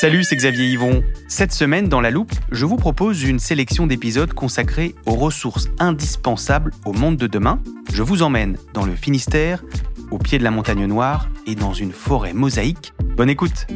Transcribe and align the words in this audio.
Salut, 0.00 0.24
c'est 0.24 0.36
Xavier 0.36 0.64
Yvon. 0.64 1.04
Cette 1.28 1.52
semaine, 1.52 1.90
dans 1.90 2.00
La 2.00 2.10
Loupe, 2.10 2.32
je 2.50 2.64
vous 2.64 2.76
propose 2.76 3.22
une 3.22 3.38
sélection 3.38 3.86
d'épisodes 3.86 4.32
consacrés 4.32 4.94
aux 5.04 5.14
ressources 5.14 5.68
indispensables 5.78 6.72
au 6.86 6.94
monde 6.94 7.18
de 7.18 7.26
demain. 7.26 7.60
Je 7.92 8.02
vous 8.02 8.22
emmène 8.22 8.56
dans 8.72 8.86
le 8.86 8.94
Finistère, 8.94 9.62
au 10.10 10.16
pied 10.16 10.38
de 10.38 10.42
la 10.42 10.50
montagne 10.50 10.86
noire 10.86 11.28
et 11.46 11.54
dans 11.54 11.74
une 11.74 11.92
forêt 11.92 12.32
mosaïque. 12.32 12.94
Bonne 13.14 13.28
écoute 13.28 13.66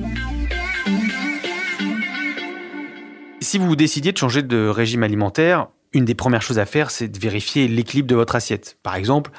Si 3.42 3.58
vous 3.58 3.76
décidiez 3.76 4.12
de 4.12 4.16
changer 4.16 4.42
de 4.42 4.66
régime 4.66 5.02
alimentaire, 5.02 5.68
une 5.92 6.06
des 6.06 6.14
premières 6.14 6.40
choses 6.40 6.58
à 6.58 6.64
faire, 6.64 6.90
c'est 6.90 7.08
de 7.08 7.18
vérifier 7.18 7.68
l'équilibre 7.68 8.08
de 8.08 8.14
votre 8.14 8.34
assiette. 8.34 8.78
Par 8.82 8.94
exemple, 8.96 9.30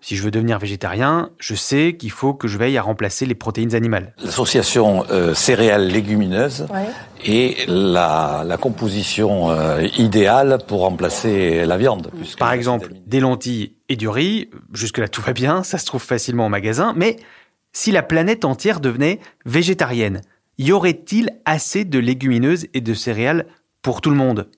si 0.00 0.16
je 0.16 0.22
veux 0.22 0.30
devenir 0.30 0.58
végétarien, 0.58 1.30
je 1.38 1.54
sais 1.54 1.96
qu'il 1.98 2.10
faut 2.10 2.32
que 2.34 2.48
je 2.48 2.56
veille 2.58 2.78
à 2.78 2.82
remplacer 2.82 3.26
les 3.26 3.34
protéines 3.34 3.74
animales. 3.74 4.14
L'association 4.24 5.04
euh, 5.10 5.34
céréales 5.34 5.88
légumineuses 5.88 6.66
est 7.24 7.68
la, 7.68 8.44
la 8.46 8.56
composition 8.56 9.50
euh, 9.50 9.86
idéale 9.98 10.58
pour 10.66 10.80
remplacer 10.80 11.66
la 11.66 11.76
viande. 11.76 12.10
Par 12.38 12.52
exemple, 12.52 12.92
des 13.06 13.20
lentilles 13.20 13.76
et 13.88 13.96
du 13.96 14.08
riz, 14.08 14.48
jusque-là 14.72 15.08
tout 15.08 15.20
va 15.22 15.32
bien, 15.32 15.62
ça 15.62 15.78
se 15.78 15.84
trouve 15.84 16.02
facilement 16.02 16.46
au 16.46 16.50
magasin, 16.50 16.94
mais 16.96 17.16
si 17.72 17.92
la 17.92 18.02
planète 18.02 18.44
entière 18.44 18.80
devenait 18.80 19.20
végétarienne, 19.44 20.22
y 20.58 20.72
aurait-il 20.72 21.30
assez 21.44 21.84
de 21.84 21.98
légumineuses 21.98 22.66
et 22.74 22.80
de 22.80 22.94
céréales 22.94 23.46
pour 23.82 24.00
tout 24.00 24.10
le 24.10 24.16
monde? 24.16 24.48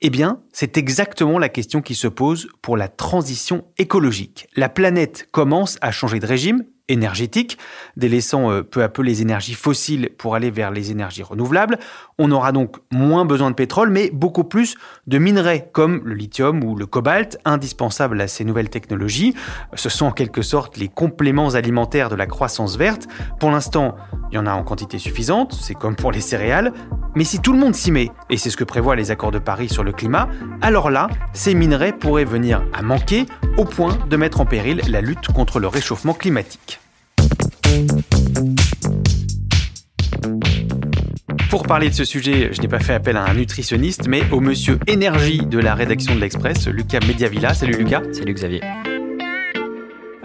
Eh 0.00 0.10
bien, 0.10 0.40
c'est 0.52 0.76
exactement 0.76 1.38
la 1.38 1.48
question 1.48 1.82
qui 1.82 1.94
se 1.94 2.08
pose 2.08 2.48
pour 2.62 2.76
la 2.76 2.88
transition 2.88 3.64
écologique. 3.78 4.48
La 4.56 4.68
planète 4.68 5.28
commence 5.32 5.78
à 5.80 5.90
changer 5.90 6.20
de 6.20 6.26
régime 6.26 6.64
énergétique, 6.88 7.58
délaissant 7.96 8.50
euh, 8.50 8.62
peu 8.62 8.82
à 8.82 8.88
peu 8.88 9.02
les 9.02 9.22
énergies 9.22 9.54
fossiles 9.54 10.10
pour 10.16 10.34
aller 10.34 10.50
vers 10.50 10.70
les 10.70 10.90
énergies 10.90 11.22
renouvelables. 11.22 11.78
On 12.18 12.30
aura 12.30 12.52
donc 12.52 12.76
moins 12.92 13.24
besoin 13.24 13.50
de 13.50 13.56
pétrole, 13.56 13.90
mais 13.90 14.10
beaucoup 14.10 14.44
plus 14.44 14.76
de 15.06 15.18
minerais 15.18 15.68
comme 15.72 16.02
le 16.04 16.14
lithium 16.14 16.62
ou 16.62 16.76
le 16.76 16.86
cobalt, 16.86 17.38
indispensables 17.44 18.20
à 18.20 18.28
ces 18.28 18.44
nouvelles 18.44 18.70
technologies. 18.70 19.34
Ce 19.74 19.88
sont 19.88 20.06
en 20.06 20.12
quelque 20.12 20.42
sorte 20.42 20.76
les 20.76 20.88
compléments 20.88 21.50
alimentaires 21.50 22.08
de 22.08 22.14
la 22.16 22.26
croissance 22.26 22.76
verte. 22.76 23.08
Pour 23.40 23.50
l'instant, 23.50 23.96
il 24.30 24.36
y 24.36 24.38
en 24.38 24.46
a 24.46 24.52
en 24.52 24.62
quantité 24.62 24.98
suffisante, 24.98 25.54
c'est 25.54 25.74
comme 25.74 25.96
pour 25.96 26.12
les 26.12 26.20
céréales. 26.20 26.72
Mais 27.16 27.24
si 27.24 27.40
tout 27.40 27.54
le 27.54 27.58
monde 27.58 27.74
s'y 27.74 27.90
met, 27.90 28.10
et 28.28 28.36
c'est 28.36 28.50
ce 28.50 28.58
que 28.58 28.64
prévoient 28.64 28.94
les 28.94 29.10
accords 29.10 29.30
de 29.30 29.38
Paris 29.38 29.70
sur 29.70 29.82
le 29.82 29.92
climat, 29.92 30.28
alors 30.60 30.90
là, 30.90 31.08
ces 31.32 31.54
minerais 31.54 31.92
pourraient 31.92 32.26
venir 32.26 32.62
à 32.74 32.82
manquer 32.82 33.24
au 33.56 33.64
point 33.64 33.98
de 34.08 34.16
mettre 34.18 34.42
en 34.42 34.44
péril 34.44 34.82
la 34.86 35.00
lutte 35.00 35.28
contre 35.28 35.58
le 35.58 35.66
réchauffement 35.66 36.12
climatique. 36.12 36.78
Pour 41.48 41.62
parler 41.62 41.88
de 41.88 41.94
ce 41.94 42.04
sujet, 42.04 42.50
je 42.52 42.60
n'ai 42.60 42.68
pas 42.68 42.80
fait 42.80 42.92
appel 42.92 43.16
à 43.16 43.24
un 43.24 43.32
nutritionniste, 43.32 44.08
mais 44.08 44.22
au 44.30 44.40
monsieur 44.40 44.78
énergie 44.86 45.38
de 45.38 45.58
la 45.58 45.74
rédaction 45.74 46.14
de 46.14 46.20
l'Express, 46.20 46.68
Lucas 46.68 47.00
Mediavilla. 47.06 47.54
Salut 47.54 47.78
Lucas. 47.78 48.02
Salut 48.12 48.34
Xavier. 48.34 48.60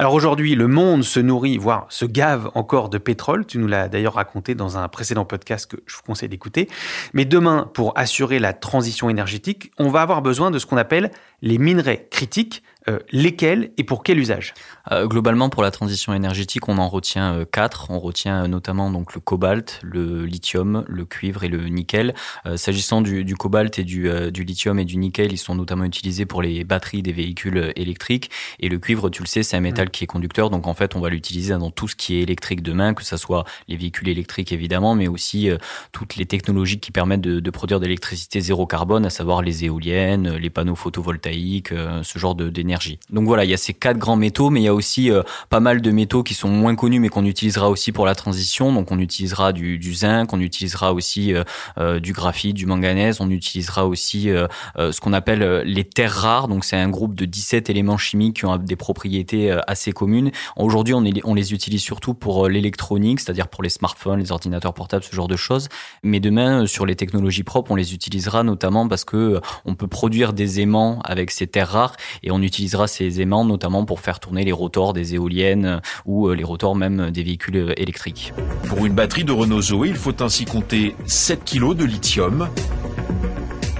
Alors 0.02 0.16
aujourd'hui, 0.16 0.56
le 0.56 0.66
monde 0.66 1.04
se 1.04 1.20
nourrit, 1.20 1.60
voire 1.60 1.86
se 1.90 2.06
gave 2.06 2.50
encore 2.56 2.90
de 2.90 2.98
pétrole. 2.98 3.46
Tu 3.46 3.60
nous 3.60 3.68
l'as 3.68 3.88
d'ailleurs 3.88 4.16
raconté 4.16 4.56
dans 4.56 4.76
un 4.76 4.88
précédent 4.88 5.26
podcast 5.26 5.70
que 5.70 5.78
je 5.86 5.96
vous 5.96 6.02
conseille 6.02 6.28
d'écouter. 6.28 6.70
Mais 7.14 7.24
demain, 7.24 7.70
pour 7.76 7.96
assurer 7.96 8.40
la 8.40 8.54
transition 8.54 9.12
énergétique, 9.12 9.72
on 9.78 9.90
va 9.90 10.02
avoir 10.02 10.24
besoin 10.24 10.50
de 10.50 10.58
ce 10.58 10.66
qu'on 10.66 10.78
appelle 10.78 11.12
les 11.42 11.58
minerais 11.58 12.08
critiques. 12.10 12.64
Euh, 12.90 12.98
lesquels 13.12 13.74
et 13.78 13.84
pour 13.84 14.02
quel 14.02 14.18
usage? 14.18 14.56
Euh, 14.92 15.06
globalement, 15.06 15.50
pour 15.50 15.62
la 15.62 15.70
transition 15.70 16.16
énergétique, 16.16 16.68
on 16.68 16.80
en 16.80 16.90
retient 16.90 17.36
euh, 17.36 17.46
quatre. 17.46 17.92
On 17.92 18.00
retient 18.00 18.48
notamment 18.48 18.90
donc 18.90 19.14
le 19.14 19.22
cobalt, 19.22 19.80
le 19.84 20.26
lithium, 20.26 20.84
le 20.88 21.06
cuivre 21.06 21.44
et 21.44 21.48
le 21.48 21.70
nickel. 21.70 22.16
S'agissant 22.56 23.02
du, 23.02 23.24
du 23.24 23.36
cobalt 23.36 23.78
et 23.78 23.84
du, 23.84 24.10
du 24.32 24.44
lithium 24.44 24.80
et 24.80 24.86
du 24.86 24.98
nickel, 24.98 25.32
ils 25.32 25.38
sont 25.38 25.54
notamment 25.54 25.84
utilisés 25.84 26.26
pour 26.26 26.42
les 26.42 26.64
batteries 26.64 27.04
des 27.04 27.12
véhicules 27.12 27.72
électriques. 27.76 28.32
Et 28.60 28.68
le 28.68 28.80
cuivre, 28.80 29.12
tu 29.12 29.22
le 29.22 29.28
sais, 29.28 29.44
c'est 29.44 29.56
un 29.56 29.62
métal 29.62 29.92
qui 29.92 30.04
est 30.04 30.08
conducteur. 30.08 30.50
Donc 30.50 30.66
en 30.66 30.74
fait, 30.74 30.96
on 30.96 31.02
va 31.02 31.10
l'utiliser 31.10 31.54
dans 31.54 31.70
tout 31.70 31.88
ce 31.88 31.96
qui 31.96 32.16
est 32.16 32.22
électrique 32.22 32.64
demain, 32.64 32.96
que 32.96 33.04
ce 33.04 33.16
soit 33.16 33.46
les 33.68 33.78
véhicules 33.78 34.10
électriques 34.10 34.52
évidemment, 34.52 34.96
mais 34.96 35.08
aussi 35.08 35.50
toutes 35.92 36.16
les 36.16 36.26
technologies 36.26 36.80
qui 36.80 36.92
permettent 36.92 37.22
de, 37.22 37.40
de 37.40 37.52
produire 37.52 37.80
de 37.80 37.86
l'électricité 37.86 38.42
zéro 38.42 38.66
carbone, 38.66 39.06
à 39.06 39.12
savoir 39.12 39.44
les 39.44 39.66
éoliennes, 39.66 40.36
les 40.36 40.50
panneaux 40.50 40.76
photovoltaïques, 40.76 41.31
euh, 41.72 42.04
ce 42.04 42.20
genre 42.20 42.36
d'énergie. 42.36 43.00
Donc 43.10 43.26
voilà, 43.26 43.46
il 43.46 43.52
y 43.52 43.54
a 43.54 43.58
ces 43.58 43.74
quatre 43.74 43.98
grands 43.98 44.16
métaux, 44.16 44.50
mais 44.50 44.62
il 44.62 44.64
y 44.64 44.68
a 44.68 44.74
aussi 44.74 45.12
euh, 45.12 45.24
pas 45.50 45.60
mal 45.60 45.82
de 45.82 45.92
métaux 45.92 46.24
qui 46.24 46.34
sont 46.34 46.50
moins 46.50 46.76
connus, 46.76 47.00
mais 47.00 47.10
qu'on 47.10 47.26
utilisera 47.26 47.70
aussi 47.70 47.92
pour 47.92 48.06
la 48.06 48.16
transition. 48.16 48.74
Donc 48.74 48.92
on 48.92 49.00
utilisera 49.00 49.54
du, 49.54 49.78
du 49.78 49.94
zinc, 49.94 50.34
on 50.34 50.40
utilisera 50.40 50.94
aussi 50.94 51.34
euh, 51.78 52.00
du 52.00 52.14
graphite, 52.14 52.56
du 52.56 52.66
manganèse, 52.66 53.22
on 53.22 53.30
utilisera 53.30 53.86
aussi 53.86 54.30
ce 54.78 55.00
qu'on 55.00 55.14
appelle 55.14 55.62
les 55.66 55.84
terres 55.84 56.14
rares. 56.14 56.48
Donc 56.48 56.66
c'est 56.66 56.78
un 56.78 56.90
groupe 56.90 57.16
de 57.16 57.26
17 57.26 57.70
éléments 57.70 57.98
chimiques 57.98 58.38
qui 58.38 58.46
ont 58.46 58.58
des 58.58 58.76
propriétés 58.76 59.56
assez 59.68 59.92
communes. 59.92 60.32
Aujourd'hui, 60.58 60.94
on, 60.94 61.04
on 61.24 61.34
les 61.34 61.54
utilise 61.54 61.82
surtout 61.82 62.14
pour 62.14 62.48
l'électronique, 62.48 63.20
c'est-à-dire 63.20 63.48
pour 63.48 63.64
les 63.64 63.70
smartphones, 63.70 64.20
les 64.20 64.32
ordinateurs 64.32 64.74
portables, 64.74 65.04
ce 65.04 65.16
genre 65.16 65.28
de 65.28 65.36
choses. 65.36 65.70
Mais 66.04 66.20
demain, 66.20 66.66
sur 66.66 66.86
les 66.86 66.96
technologies 66.96 67.44
propres, 67.44 67.72
on 67.72 67.76
les 67.76 67.94
utilisera 67.94 68.44
notamment 68.44 68.88
parce 68.88 69.06
que 69.06 69.40
on 69.66 69.76
peut 69.76 69.88
produire 69.88 70.34
des 70.34 70.62
aimants 70.62 71.00
avec 71.04 71.21
ces 71.30 71.46
terres 71.46 71.70
rares 71.70 71.96
et 72.24 72.32
on 72.32 72.42
utilisera 72.42 72.88
ces 72.88 73.22
aimants 73.22 73.46
notamment 73.46 73.86
pour 73.86 74.00
faire 74.00 74.20
tourner 74.20 74.44
les 74.44 74.52
rotors 74.52 74.94
des 74.94 75.14
éoliennes 75.14 75.66
euh, 75.66 75.80
ou 76.06 76.28
euh, 76.28 76.36
les 76.36 76.44
rotors 76.44 76.76
même 76.76 77.12
des 77.12 77.24
véhicules 77.24 77.58
euh, 77.58 77.74
électriques. 77.78 78.34
Pour 78.68 78.86
une 78.86 78.94
batterie 78.94 79.24
de 79.24 79.32
Renault 79.32 79.62
Zoé, 79.62 79.90
il 79.90 79.96
faut 79.96 80.24
ainsi 80.24 80.46
compter 80.46 80.96
7 81.06 81.44
kg 81.44 81.76
de 81.76 81.86
lithium, 81.86 82.50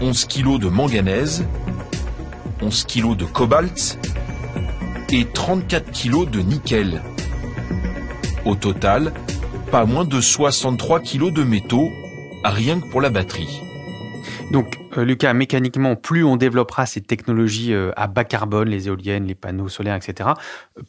11 0.02 0.26
kg 0.26 0.60
de 0.60 0.68
manganèse, 0.68 1.46
11 2.62 2.86
kg 2.86 3.16
de 3.16 3.26
cobalt 3.26 3.98
et 5.12 5.26
34 5.26 5.92
kg 5.92 6.30
de 6.30 6.40
nickel. 6.40 7.02
Au 8.46 8.56
total, 8.56 9.14
pas 9.72 9.86
moins 9.86 10.06
de 10.06 10.20
63 10.20 11.00
kg 11.00 11.32
de 11.32 11.44
métaux, 11.44 11.92
rien 12.44 12.80
que 12.80 12.88
pour 12.88 13.02
la 13.02 13.10
batterie. 13.10 13.62
Donc 14.52 14.81
euh, 14.98 15.06
Lucas, 15.06 15.34
mécaniquement, 15.34 15.96
plus 15.96 16.24
on 16.24 16.36
développera 16.36 16.86
ces 16.86 17.02
technologies 17.02 17.74
euh, 17.74 17.92
à 17.96 18.08
bas 18.08 18.24
carbone, 18.24 18.70
les 18.70 18.88
éoliennes, 18.88 19.26
les 19.26 19.36
panneaux 19.36 19.70
solaires, 19.70 19.96
etc., 19.96 20.32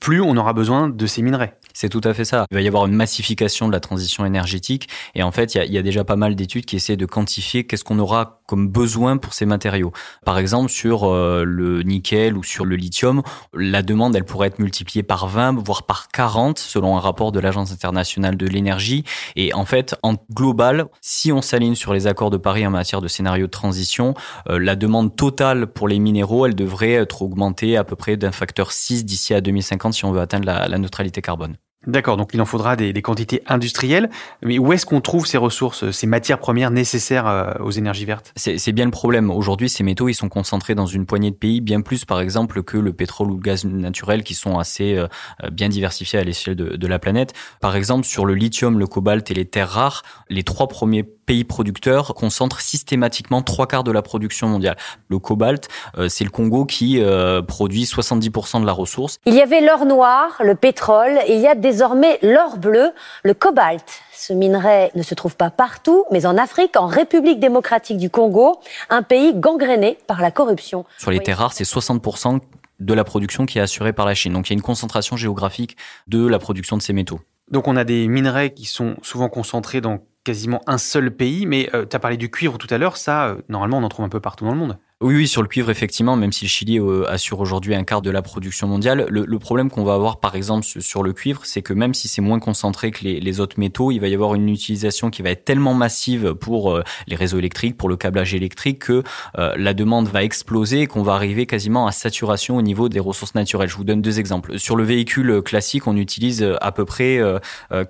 plus 0.01 0.21
on 0.21 0.37
aura 0.37 0.53
besoin 0.53 0.89
de 0.89 1.07
ces 1.07 1.23
minerais. 1.23 1.59
C'est 1.75 1.89
tout 1.89 2.01
à 2.05 2.15
fait 2.15 2.25
ça. 2.25 2.47
Il 2.51 2.55
va 2.55 2.61
y 2.61 2.69
avoir 2.69 2.87
une 2.87 2.95
massification 2.95 3.67
de 3.69 3.73
la 3.73 3.81
transition 3.81 4.25
énergétique. 4.25 4.89
Et 5.15 5.23
en 5.23 5.33
fait, 5.33 5.55
il 5.55 5.73
y 5.73 5.79
a, 5.79 5.83
déjà 5.83 6.05
pas 6.05 6.17
mal 6.17 6.35
d'études 6.35 6.65
qui 6.65 6.77
essaient 6.77 6.97
de 6.97 7.07
quantifier 7.07 7.65
qu'est-ce 7.65 7.85
qu'on 7.85 7.99
aura 7.99 8.41
comme 8.47 8.69
besoin 8.69 9.17
pour 9.17 9.33
ces 9.33 9.47
matériaux. 9.47 9.93
Par 10.25 10.39
exemple, 10.39 10.71
sur 10.71 11.11
euh, 11.11 11.45
le 11.45 11.83
nickel 11.83 12.37
ou 12.37 12.43
sur 12.43 12.65
le 12.65 12.77
lithium, 12.77 13.23
la 13.55 13.83
demande, 13.83 14.15
elle 14.15 14.25
pourrait 14.25 14.49
être 14.49 14.59
multipliée 14.59 15.03
par 15.03 15.27
20, 15.27 15.59
voire 15.65 15.85
par 15.85 16.09
40, 16.09 16.59
selon 16.59 16.97
un 16.97 17.01
rapport 17.01 17.33
de 17.33 17.41
l'Agence 17.41 17.73
internationale 17.73 18.37
de 18.37 18.47
l'énergie. 18.47 19.05
Et 19.37 19.55
en 19.55 19.65
fait, 19.65 19.97
en 20.03 20.15
global, 20.33 20.87
si 21.01 21.33
on 21.33 21.43
s'aligne 21.43 21.75
sur 21.75 21.95
les 21.95 22.07
accords 22.07 22.31
de 22.31 22.37
Paris 22.37 22.67
en 22.67 22.71
matière 22.71 23.01
de 23.01 23.09
scénario 23.09 23.47
de 23.47 23.51
transition, 23.51 23.92
euh, 24.01 24.59
la 24.59 24.77
demande 24.77 25.17
totale 25.17 25.67
pour 25.67 25.89
les 25.89 25.99
minéraux, 25.99 26.47
elle 26.47 26.55
devrait 26.55 26.93
être 26.93 27.23
augmentée 27.23 27.77
à 27.77 27.85
peu 27.85 27.97
près 27.97 28.17
d'un 28.17 28.33
facteur 28.33 28.73
6 28.73 29.05
d'ici 29.05 29.35
à 29.35 29.41
2050 29.41 29.95
si 29.95 30.05
on 30.05 30.13
veut 30.13 30.21
atteindre 30.21 30.47
la 30.47 30.79
neutralité 30.79 31.23
carbone. 31.23 31.57
D'accord, 31.87 32.17
donc 32.17 32.31
il 32.33 32.41
en 32.41 32.45
faudra 32.45 32.77
des, 32.77 32.93
quantités 33.03 33.43
industrielles. 33.47 34.09
Mais 34.43 34.59
où 34.59 34.73
est-ce 34.73 34.87
qu'on 34.87 35.01
trouve 35.01 35.27
ces 35.27 35.39
ressources, 35.39 35.91
ces 35.91 36.07
matières 36.07 36.39
premières 36.39 36.71
nécessaires 36.71 37.27
euh, 37.27 37.55
aux 37.61 37.73
énergies 37.73 38.05
vertes? 38.05 38.33
C'est 38.37 38.73
bien 38.73 38.85
le 38.85 38.93
problème. 38.93 39.31
Aujourd'hui, 39.31 39.69
ces 39.69 39.83
métaux, 39.83 40.09
ils 40.09 40.15
sont 40.15 40.29
concentrés 40.29 40.77
dans 40.77 40.87
une 40.87 41.07
poignée 41.07 41.33
de 41.33 41.37
pays, 41.37 41.61
bien 41.61 41.81
plus 41.81 42.05
par 42.05 42.21
exemple 42.21 42.63
que 42.63 42.79
le 42.79 42.93
pétrole 42.93 43.31
ou 43.31 43.35
le 43.35 43.41
gaz 43.41 43.65
naturel, 43.65 44.23
qui 44.23 44.35
sont 44.35 44.59
assez 44.59 44.97
euh, 44.97 45.09
bien 45.51 45.69
diversifiés 45.69 46.21
à 46.21 46.25
l'échelle 46.25 46.55
de, 46.55 46.77
de 46.77 46.87
la 46.87 47.01
planète. 47.01 47.33
Par 47.61 47.75
exemple, 47.75 48.07
sur 48.07 48.27
le 48.27 48.35
lithium, 48.35 48.79
le 48.79 48.87
cobalt 48.87 49.29
et 49.33 49.35
les 49.35 49.45
terres 49.45 49.71
rares, 49.71 50.03
les 50.29 50.45
trois 50.45 50.69
premiers 50.69 51.03
pays 51.03 51.45
producteurs 51.45 52.15
concentrent 52.15 52.61
systématiquement 52.61 53.43
trois 53.43 53.67
quarts 53.67 53.85
de 53.85 53.93
la 53.93 54.03
production 54.03 54.47
mondiale. 54.47 54.77
Le 55.09 55.19
cobalt, 55.19 55.69
euh, 55.99 56.09
c'est 56.09 56.25
le 56.25 56.31
Congo 56.31 56.65
qui 56.65 57.01
produit 57.47 57.85
70% 57.85 58.61
de 58.61 58.67
la 58.67 58.73
ressource. 58.73 59.19
Il 59.27 59.35
y 59.35 59.41
avait 59.41 59.61
l'or 59.61 59.87
noir, 59.87 60.41
le 60.45 60.55
pétrole, 60.55 61.19
et 61.27 61.35
il 61.35 61.41
y 61.41 61.47
a 61.47 61.55
des 61.55 61.72
désormais 61.73 62.19
l'or 62.23 62.59
bleu, 62.59 62.91
le 63.25 63.33
cobalt. 63.33 64.03
Ce 64.13 64.35
minerai 64.35 64.91
ne 64.95 65.03
se 65.03 65.15
trouve 65.15 65.37
pas 65.37 65.51
partout, 65.51 66.05
mais 66.11 66.27
en 66.27 66.37
Afrique, 66.37 66.77
en 66.77 66.87
République 66.87 67.41
démocratique 67.41 67.97
du 67.97 68.11
Congo, 68.11 68.61
un 68.91 69.03
pays 69.03 69.33
gangréné 69.35 69.97
par 70.07 70.21
la 70.21 70.31
corruption. 70.31 70.85
Sur 70.99 71.11
les 71.11 71.21
terres 71.21 71.39
rares, 71.39 71.55
c'est 71.55 71.65
60% 71.65 72.41
de 72.79 72.95
la 72.95 73.05
production 73.05 73.47
qui 73.47 73.59
est 73.59 73.63
assurée 73.63 73.95
par 73.95 74.05
la 74.05 74.15
Chine. 74.15 74.35
Donc 74.35 74.49
il 74.49 74.53
y 74.53 74.55
a 74.55 74.59
une 74.59 74.63
concentration 74.63 75.17
géographique 75.17 75.77
de 76.09 76.27
la 76.27 76.39
production 76.39 76.77
de 76.77 76.83
ces 76.83 76.93
métaux. 76.93 77.21
Donc 77.51 77.69
on 77.69 77.77
a 77.77 77.85
des 77.85 78.07
minerais 78.07 78.53
qui 78.53 78.67
sont 78.67 78.97
souvent 79.03 79.31
concentrés 79.31 79.81
dans 79.81 80.01
quasiment 80.25 80.61
un 80.67 80.79
seul 80.79 81.11
pays, 81.11 81.47
mais 81.47 81.71
euh, 81.75 81.87
tu 81.87 81.97
as 81.97 81.99
parlé 81.99 82.17
du 82.17 82.31
cuivre 82.31 82.59
tout 82.59 82.69
à 82.71 82.79
l'heure, 82.79 82.97
ça, 82.97 83.27
euh, 83.27 83.37
normalement, 83.49 83.79
on 83.79 83.83
en 83.83 83.89
trouve 83.89 84.05
un 84.05 84.09
peu 84.09 84.21
partout 84.21 84.45
dans 84.45 84.53
le 84.53 84.59
monde. 84.59 84.79
Oui, 85.03 85.17
oui, 85.17 85.27
sur 85.27 85.43
le 85.43 85.49
cuivre, 85.49 85.69
effectivement, 85.69 86.15
même 86.15 86.31
si 86.31 86.45
le 86.45 86.49
Chili 86.49 86.79
euh, 86.79 87.11
assure 87.11 87.41
aujourd'hui 87.41 87.75
un 87.75 87.83
quart 87.83 88.03
de 88.03 88.11
la 88.11 88.23
production 88.23 88.69
mondiale, 88.69 89.07
le, 89.09 89.39
problème 89.41 89.69
qu'on 89.69 89.83
va 89.83 89.95
avoir, 89.95 90.21
par 90.21 90.37
exemple, 90.37 90.65
sur 90.65 91.03
le 91.03 91.13
cuivre, 91.13 91.41
c'est 91.45 91.61
que 91.61 91.73
même 91.73 91.93
si 91.93 92.07
c'est 92.07 92.23
moins 92.23 92.39
concentré 92.39 92.93
que 92.93 93.03
les, 93.03 93.41
autres 93.41 93.59
métaux, 93.59 93.91
il 93.91 93.99
va 93.99 94.07
y 94.07 94.15
avoir 94.15 94.37
une 94.37 94.49
utilisation 94.49 95.11
qui 95.11 95.23
va 95.23 95.31
être 95.31 95.45
tellement 95.45 95.75
massive 95.75 96.35
pour 96.35 96.71
euh, 96.71 96.85
les 97.09 97.17
réseaux 97.17 97.41
électriques, 97.41 97.77
pour 97.77 97.89
le 97.89 97.97
câblage 97.97 98.33
électrique, 98.33 98.79
que 98.79 99.03
euh, 99.39 99.55
la 99.57 99.75
demande 99.75 100.07
va 100.07 100.23
exploser 100.23 100.83
et 100.83 100.87
qu'on 100.87 101.03
va 101.03 101.15
arriver 101.15 101.47
quasiment 101.47 101.89
à 101.89 101.91
saturation 101.91 102.57
au 102.57 102.63
niveau 102.63 102.89
des 102.89 103.01
ressources 103.01 103.35
naturelles. 103.35 103.71
Je 103.71 103.77
vous 103.77 103.83
donne 103.83 104.03
deux 104.03 104.21
exemples. 104.21 104.57
Sur 104.57 104.77
le 104.77 104.85
véhicule 104.85 105.43
classique, 105.43 105.89
on 105.89 105.97
utilise 105.97 106.47
à 106.61 106.71
peu 106.71 106.85
près 106.85 107.21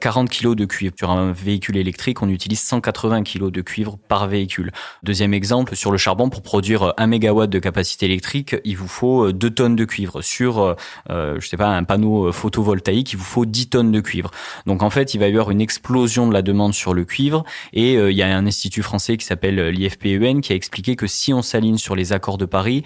40 0.01 0.31
kg 0.31 0.55
de 0.55 0.65
cuivre. 0.65 0.95
Sur 0.97 1.11
un 1.11 1.33
véhicule 1.33 1.77
électrique, 1.77 2.23
on 2.23 2.31
utilise 2.31 2.61
180 2.61 3.25
kg 3.25 3.51
de 3.51 3.61
cuivre 3.61 3.99
par 4.09 4.29
véhicule. 4.29 4.73
Deuxième 5.03 5.35
exemple, 5.35 5.77
sur 5.77 5.93
le 5.93 5.99
charbon, 5.99 6.31
pour 6.31 6.41
produire 6.41 6.95
1 7.03 7.07
mégawatt 7.09 7.51
de 7.51 7.59
capacité 7.59 8.07
électrique, 8.07 8.57
il 8.65 8.77
vous 8.77 8.89
faut 8.89 9.33
2 9.33 9.47
euh, 9.47 9.51
tonnes 9.51 9.77
de 9.77 9.85
cuivre. 9.85 10.23
Sur, 10.23 10.61
euh, 10.61 10.75
euh, 11.11 11.37
je 11.41 11.49
sais 11.49 11.57
pas, 11.57 11.69
un 11.69 11.85
panneau 11.85 12.33
photovoltaïque, 12.33 13.13
il 13.13 13.17
vous 13.17 13.25
faut 13.25 13.45
10 13.45 13.69
tonnes 13.69 13.93
de 13.93 14.01
cuivre. 14.01 14.31
Donc 14.67 14.83
en 14.83 14.91
fait, 14.91 15.15
il 15.15 15.19
va 15.19 15.27
y 15.27 15.31
avoir 15.31 15.51
une 15.51 15.61
explosion 15.61 16.29
de 16.29 16.33
la 16.33 16.43
demande 16.43 16.75
sur 16.75 16.95
le 16.95 17.05
cuivre. 17.05 17.45
Et 17.73 17.95
il 17.95 18.17
y 18.17 18.23
a 18.23 18.37
un 18.37 18.47
institut 18.47 18.83
français 18.83 19.17
qui 19.17 19.27
s'appelle 19.27 19.69
l'IFPEN 19.69 20.41
qui 20.41 20.53
a 20.53 20.57
expliqué 20.57 20.97
que 20.97 21.07
si 21.07 21.33
on 21.33 21.43
s'aligne 21.43 21.79
sur 21.79 21.97
les 21.97 22.13
accords 22.13 22.39
de 22.39 22.47
Paris, 22.47 22.85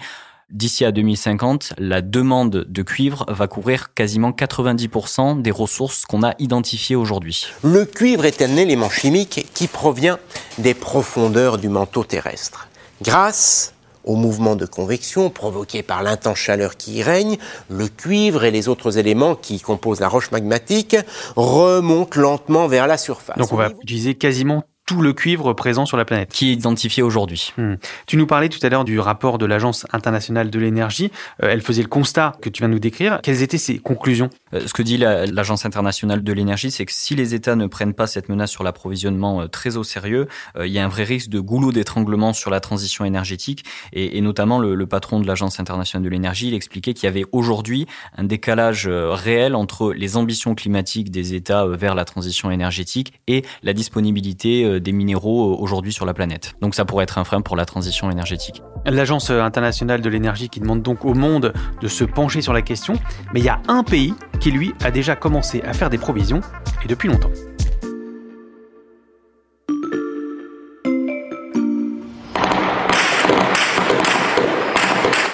D'ici 0.49 0.85
à 0.85 0.93
2050, 0.93 1.73
la 1.77 2.01
demande 2.01 2.65
de 2.69 2.81
cuivre 2.81 3.25
va 3.27 3.47
couvrir 3.47 3.93
quasiment 3.93 4.31
90% 4.31 5.41
des 5.41 5.51
ressources 5.51 6.05
qu'on 6.05 6.23
a 6.23 6.35
identifiées 6.39 6.95
aujourd'hui. 6.95 7.47
Le 7.63 7.83
cuivre 7.83 8.23
est 8.23 8.41
un 8.41 8.55
élément 8.55 8.89
chimique 8.89 9.45
qui 9.53 9.67
provient 9.67 10.17
des 10.57 10.73
profondeurs 10.73 11.57
du 11.57 11.67
manteau 11.67 12.05
terrestre. 12.05 12.69
Grâce 13.01 13.73
au 14.07 14.15
mouvement 14.15 14.55
de 14.55 14.65
convection 14.65 15.29
provoqué 15.29 15.83
par 15.83 16.01
l'intense 16.01 16.37
chaleur 16.37 16.77
qui 16.77 16.95
y 16.95 17.03
règne, 17.03 17.37
le 17.69 17.87
cuivre 17.87 18.45
et 18.45 18.51
les 18.51 18.69
autres 18.69 18.97
éléments 18.97 19.35
qui 19.35 19.59
composent 19.59 19.99
la 19.99 20.07
roche 20.07 20.31
magmatique 20.31 20.95
remontent 21.35 22.19
lentement 22.19 22.67
vers 22.67 22.87
la 22.87 22.97
surface. 22.97 23.37
Donc 23.37 23.51
on 23.51 23.57
va 23.57 23.69
utiliser 23.69 24.15
quasiment 24.15 24.63
tout 24.87 25.01
le 25.01 25.13
cuivre 25.13 25.53
présent 25.53 25.85
sur 25.85 25.97
la 25.97 26.05
planète. 26.05 26.29
Qui 26.31 26.49
est 26.49 26.53
identifié 26.53 27.03
aujourd'hui. 27.03 27.53
Hmm. 27.57 27.75
Tu 28.07 28.15
nous 28.15 28.25
parlais 28.25 28.49
tout 28.49 28.65
à 28.65 28.69
l'heure 28.69 28.85
du 28.85 28.99
rapport 28.99 29.37
de 29.37 29.45
l'Agence 29.45 29.85
internationale 29.91 30.49
de 30.49 30.59
l'énergie. 30.59 31.11
Euh, 31.43 31.49
elle 31.51 31.61
faisait 31.61 31.81
le 31.81 31.89
constat 31.89 32.37
que 32.41 32.49
tu 32.49 32.61
viens 32.61 32.69
de 32.69 32.73
nous 32.73 32.79
décrire. 32.79 33.19
Quelles 33.21 33.43
étaient 33.43 33.57
ses 33.57 33.79
conclusions? 33.79 34.29
Ce 34.53 34.73
que 34.73 34.81
dit 34.81 34.97
l'Agence 34.97 35.65
internationale 35.65 36.23
de 36.23 36.33
l'énergie, 36.33 36.71
c'est 36.71 36.85
que 36.85 36.93
si 36.93 37.15
les 37.15 37.35
États 37.35 37.55
ne 37.55 37.67
prennent 37.67 37.93
pas 37.93 38.07
cette 38.07 38.29
menace 38.29 38.51
sur 38.51 38.63
l'approvisionnement 38.63 39.41
euh, 39.41 39.47
très 39.47 39.77
au 39.77 39.83
sérieux, 39.83 40.27
il 40.59 40.71
y 40.71 40.79
a 40.79 40.85
un 40.85 40.87
vrai 40.87 41.03
risque 41.03 41.29
de 41.29 41.39
goulot 41.39 41.71
d'étranglement 41.71 42.33
sur 42.33 42.49
la 42.49 42.59
transition 42.59 43.05
énergétique. 43.05 43.65
Et, 43.93 44.19
notamment, 44.21 44.59
le, 44.59 44.75
le, 44.75 44.87
patron 44.87 45.19
de 45.19 45.27
l'Agence 45.27 45.59
internationale 45.59 46.03
de 46.03 46.09
l'énergie, 46.09 46.47
il 46.47 46.53
expliquait 46.53 46.93
qu'il 46.93 47.05
y 47.05 47.07
avait 47.07 47.25
aujourd'hui 47.31 47.87
un 48.15 48.23
décalage 48.23 48.87
réel 48.87 49.55
entre 49.55 49.93
les 49.93 50.17
ambitions 50.17 50.55
climatiques 50.55 51.11
des 51.11 51.33
États 51.33 51.65
vers 51.67 51.95
la 51.95 52.05
transition 52.05 52.51
énergétique 52.51 53.13
et 53.27 53.43
la 53.63 53.73
disponibilité 53.73 54.79
des 54.79 54.91
minéraux 54.91 55.53
euh, 55.53 55.57
aujourd'hui 55.57 55.93
sur 55.93 56.05
la 56.05 56.13
planète. 56.13 56.55
Donc 56.61 56.75
ça 56.75 56.85
pourrait 56.85 57.03
être 57.03 57.17
un 57.17 57.23
frein 57.23 57.41
pour 57.41 57.55
la 57.55 57.65
transition 57.65 58.09
énergétique. 58.09 58.61
L'Agence 58.85 59.29
internationale 59.29 60.01
de 60.01 60.09
l'énergie 60.09 60.49
qui 60.49 60.59
demande 60.59 60.81
donc 60.81 61.05
au 61.05 61.13
monde 61.13 61.53
de 61.81 61.87
se 61.87 62.03
pencher 62.03 62.41
sur 62.41 62.53
la 62.53 62.61
question, 62.61 62.93
mais 63.33 63.39
il 63.39 63.45
y 63.45 63.49
a 63.49 63.61
un 63.67 63.83
pays 63.83 64.13
qui 64.39 64.51
lui 64.51 64.73
a 64.83 64.91
déjà 64.91 65.15
commencé 65.15 65.61
à 65.61 65.73
faire 65.73 65.89
des 65.89 65.97
provisions, 65.97 66.41
et 66.83 66.87
depuis 66.87 67.09
longtemps. 67.09 67.31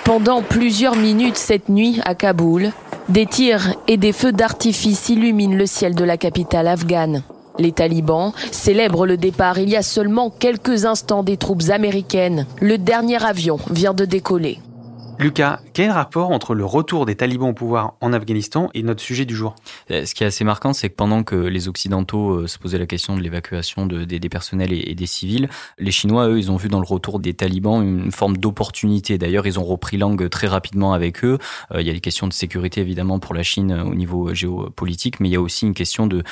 Pendant 0.03 0.41
plusieurs 0.41 0.95
minutes 0.95 1.38
cette 1.38 1.69
nuit 1.69 2.00
à 2.05 2.13
Kaboul, 2.13 2.71
des 3.09 3.25
tirs 3.25 3.75
et 3.88 3.97
des 3.97 4.11
feux 4.11 4.31
d'artifice 4.31 5.09
illuminent 5.09 5.55
le 5.55 5.65
ciel 5.65 5.95
de 5.95 6.03
la 6.03 6.17
capitale 6.17 6.67
afghane. 6.67 7.23
Les 7.59 7.71
talibans 7.71 8.33
célèbrent 8.51 9.05
le 9.05 9.17
départ 9.17 9.59
il 9.59 9.69
y 9.69 9.75
a 9.75 9.81
seulement 9.81 10.29
quelques 10.29 10.85
instants 10.85 11.23
des 11.23 11.38
troupes 11.38 11.69
américaines. 11.69 12.45
Le 12.61 12.77
dernier 12.77 13.23
avion 13.23 13.57
vient 13.69 13.94
de 13.94 14.05
décoller. 14.05 14.59
Lucas, 15.19 15.59
quel 15.73 15.91
rapport 15.91 16.31
entre 16.31 16.53
le 16.53 16.65
retour 16.65 17.05
des 17.05 17.15
talibans 17.15 17.49
au 17.49 17.53
pouvoir 17.53 17.95
en 17.99 18.13
Afghanistan 18.13 18.69
et 18.73 18.83
notre 18.83 19.01
sujet 19.01 19.25
du 19.25 19.35
jour? 19.35 19.55
Euh, 19.91 20.05
Ce 20.05 20.13
qui 20.13 20.23
est 20.23 20.27
assez 20.27 20.43
marquant, 20.43 20.71
c'est 20.71 20.89
que 20.89 20.95
pendant 20.95 21.23
que 21.23 21.35
les 21.35 21.67
Occidentaux 21.67 22.31
euh, 22.31 22.47
se 22.47 22.59
posaient 22.59 22.77
la 22.77 22.85
question 22.85 23.15
de 23.15 23.21
l'évacuation 23.21 23.85
des, 23.85 24.19
personnels 24.29 24.71
et, 24.71 24.95
des 24.95 25.05
civils, 25.05 25.49
les 25.79 25.91
Chinois, 25.91 26.29
eux, 26.29 26.37
ils 26.37 26.51
ont 26.51 26.57
vu 26.57 26.69
dans 26.69 26.79
le 26.79 26.86
retour 26.86 27.19
des 27.19 27.33
talibans 27.33 27.81
une 27.83 28.12
forme 28.12 28.38
d'opportunité. 28.38 29.17
D'ailleurs, 29.17 29.48
ils 29.48 29.59
ont 29.59 29.63
repris 29.63 29.98
langue 29.98 30.29
très 30.29 30.48
rapidement 30.48 30.93
avec 30.93 31.25
eux. 31.25 31.39
Euh, 31.71 31.81
il 31.81 31.88
y 31.88 31.89
a 31.89 31.93
des 31.93 32.01
questions 32.01 32.27
de 32.27 32.33
sécurité, 32.33 32.81
évidemment, 32.81 33.19
pour 33.19 33.33
la 33.33 33.43
Chine 33.43 33.74
au 33.74 33.95
niveau 33.95 34.33
géopolitique, 34.33 35.19
mais 35.19 35.29
il 35.29 35.31
y 35.31 35.38
a 35.38 35.41
aussi 35.41 35.65
une 35.65 35.74
question 35.74 36.07
de, 36.07 36.24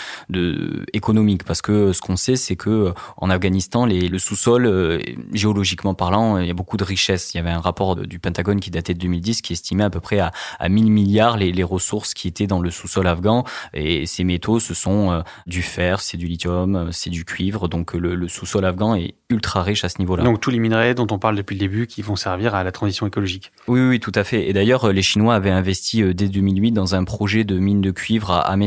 économique, 0.94 1.44
parce 1.44 1.62
que 1.62 1.94
ce 1.94 2.02
qu'on 2.02 2.16
sait, 2.16 2.36
c'est 2.36 2.56
que 2.56 2.94
en 3.18 3.30
Afghanistan, 3.30 3.86
le 3.86 4.18
sous-sol, 4.20 5.02
géologiquement 5.34 5.94
parlant, 5.94 6.38
il 6.38 6.48
y 6.48 6.52
a 6.52 6.54
beaucoup 6.54 6.78
de 6.78 6.84
richesses. 6.84 7.34
Il 7.34 7.38
y 7.38 7.40
avait 7.40 7.50
un 7.50 7.60
rapport 7.60 7.96
du 7.96 8.20
Pentagone 8.20 8.60
qui 8.60 8.70
daté 8.70 8.94
de 8.94 9.00
2010 9.00 9.31
qui 9.40 9.54
estimait 9.54 9.86
à 9.86 9.90
peu 9.90 10.02
près 10.02 10.20
à, 10.20 10.32
à 10.60 10.68
1000 10.68 10.92
milliards 10.92 11.38
les, 11.38 11.52
les, 11.52 11.64
ressources 11.64 12.14
qui 12.14 12.28
étaient 12.28 12.48
dans 12.48 12.60
le 12.60 12.70
sous-sol 12.70 13.08
afghan. 13.08 13.46
Et 13.74 14.06
ces 14.06 14.24
métaux, 14.24 14.60
ce 14.60 14.74
sont 14.74 15.12
euh, 15.12 15.22
du 15.48 15.62
fer, 15.62 16.02
c'est 16.02 16.18
du 16.18 16.28
lithium, 16.28 16.76
euh, 16.76 16.92
c'est 16.92 17.10
du 17.10 17.24
cuivre. 17.24 17.68
Donc 17.70 17.94
le, 17.94 18.16
le 18.16 18.28
sous-sol 18.28 18.66
afghan 18.66 18.96
est 18.96 19.14
ultra 19.30 19.64
riche 19.64 19.86
à 19.86 19.90
ce 19.90 20.00
niveau-là. 20.00 20.24
Donc 20.24 20.42
tous 20.42 20.50
les 20.50 20.60
minerais 20.60 20.94
dont 20.96 21.08
on 21.12 21.20
parle 21.20 21.36
depuis 21.36 21.54
le 21.54 21.60
début 21.60 21.88
qui 21.88 22.02
vont 22.02 22.16
servir 22.16 22.56
à 22.56 22.64
la 22.64 22.72
transition 22.72 23.08
écologique. 23.08 23.52
Oui, 23.68 23.80
oui, 23.80 24.00
tout 24.00 24.12
à 24.16 24.24
fait. 24.24 24.50
Et 24.50 24.54
d'ailleurs, 24.54 24.92
les 24.92 25.02
Chinois 25.02 25.36
avaient 25.36 25.52
investi 25.52 26.02
euh, 26.02 26.14
dès 26.14 26.28
2008 26.28 26.72
dans 26.72 26.96
un 26.96 27.04
projet 27.04 27.44
de 27.44 27.58
mine 27.58 27.82
de 27.82 27.92
cuivre 27.92 28.32
à, 28.32 28.52
à 28.52 28.58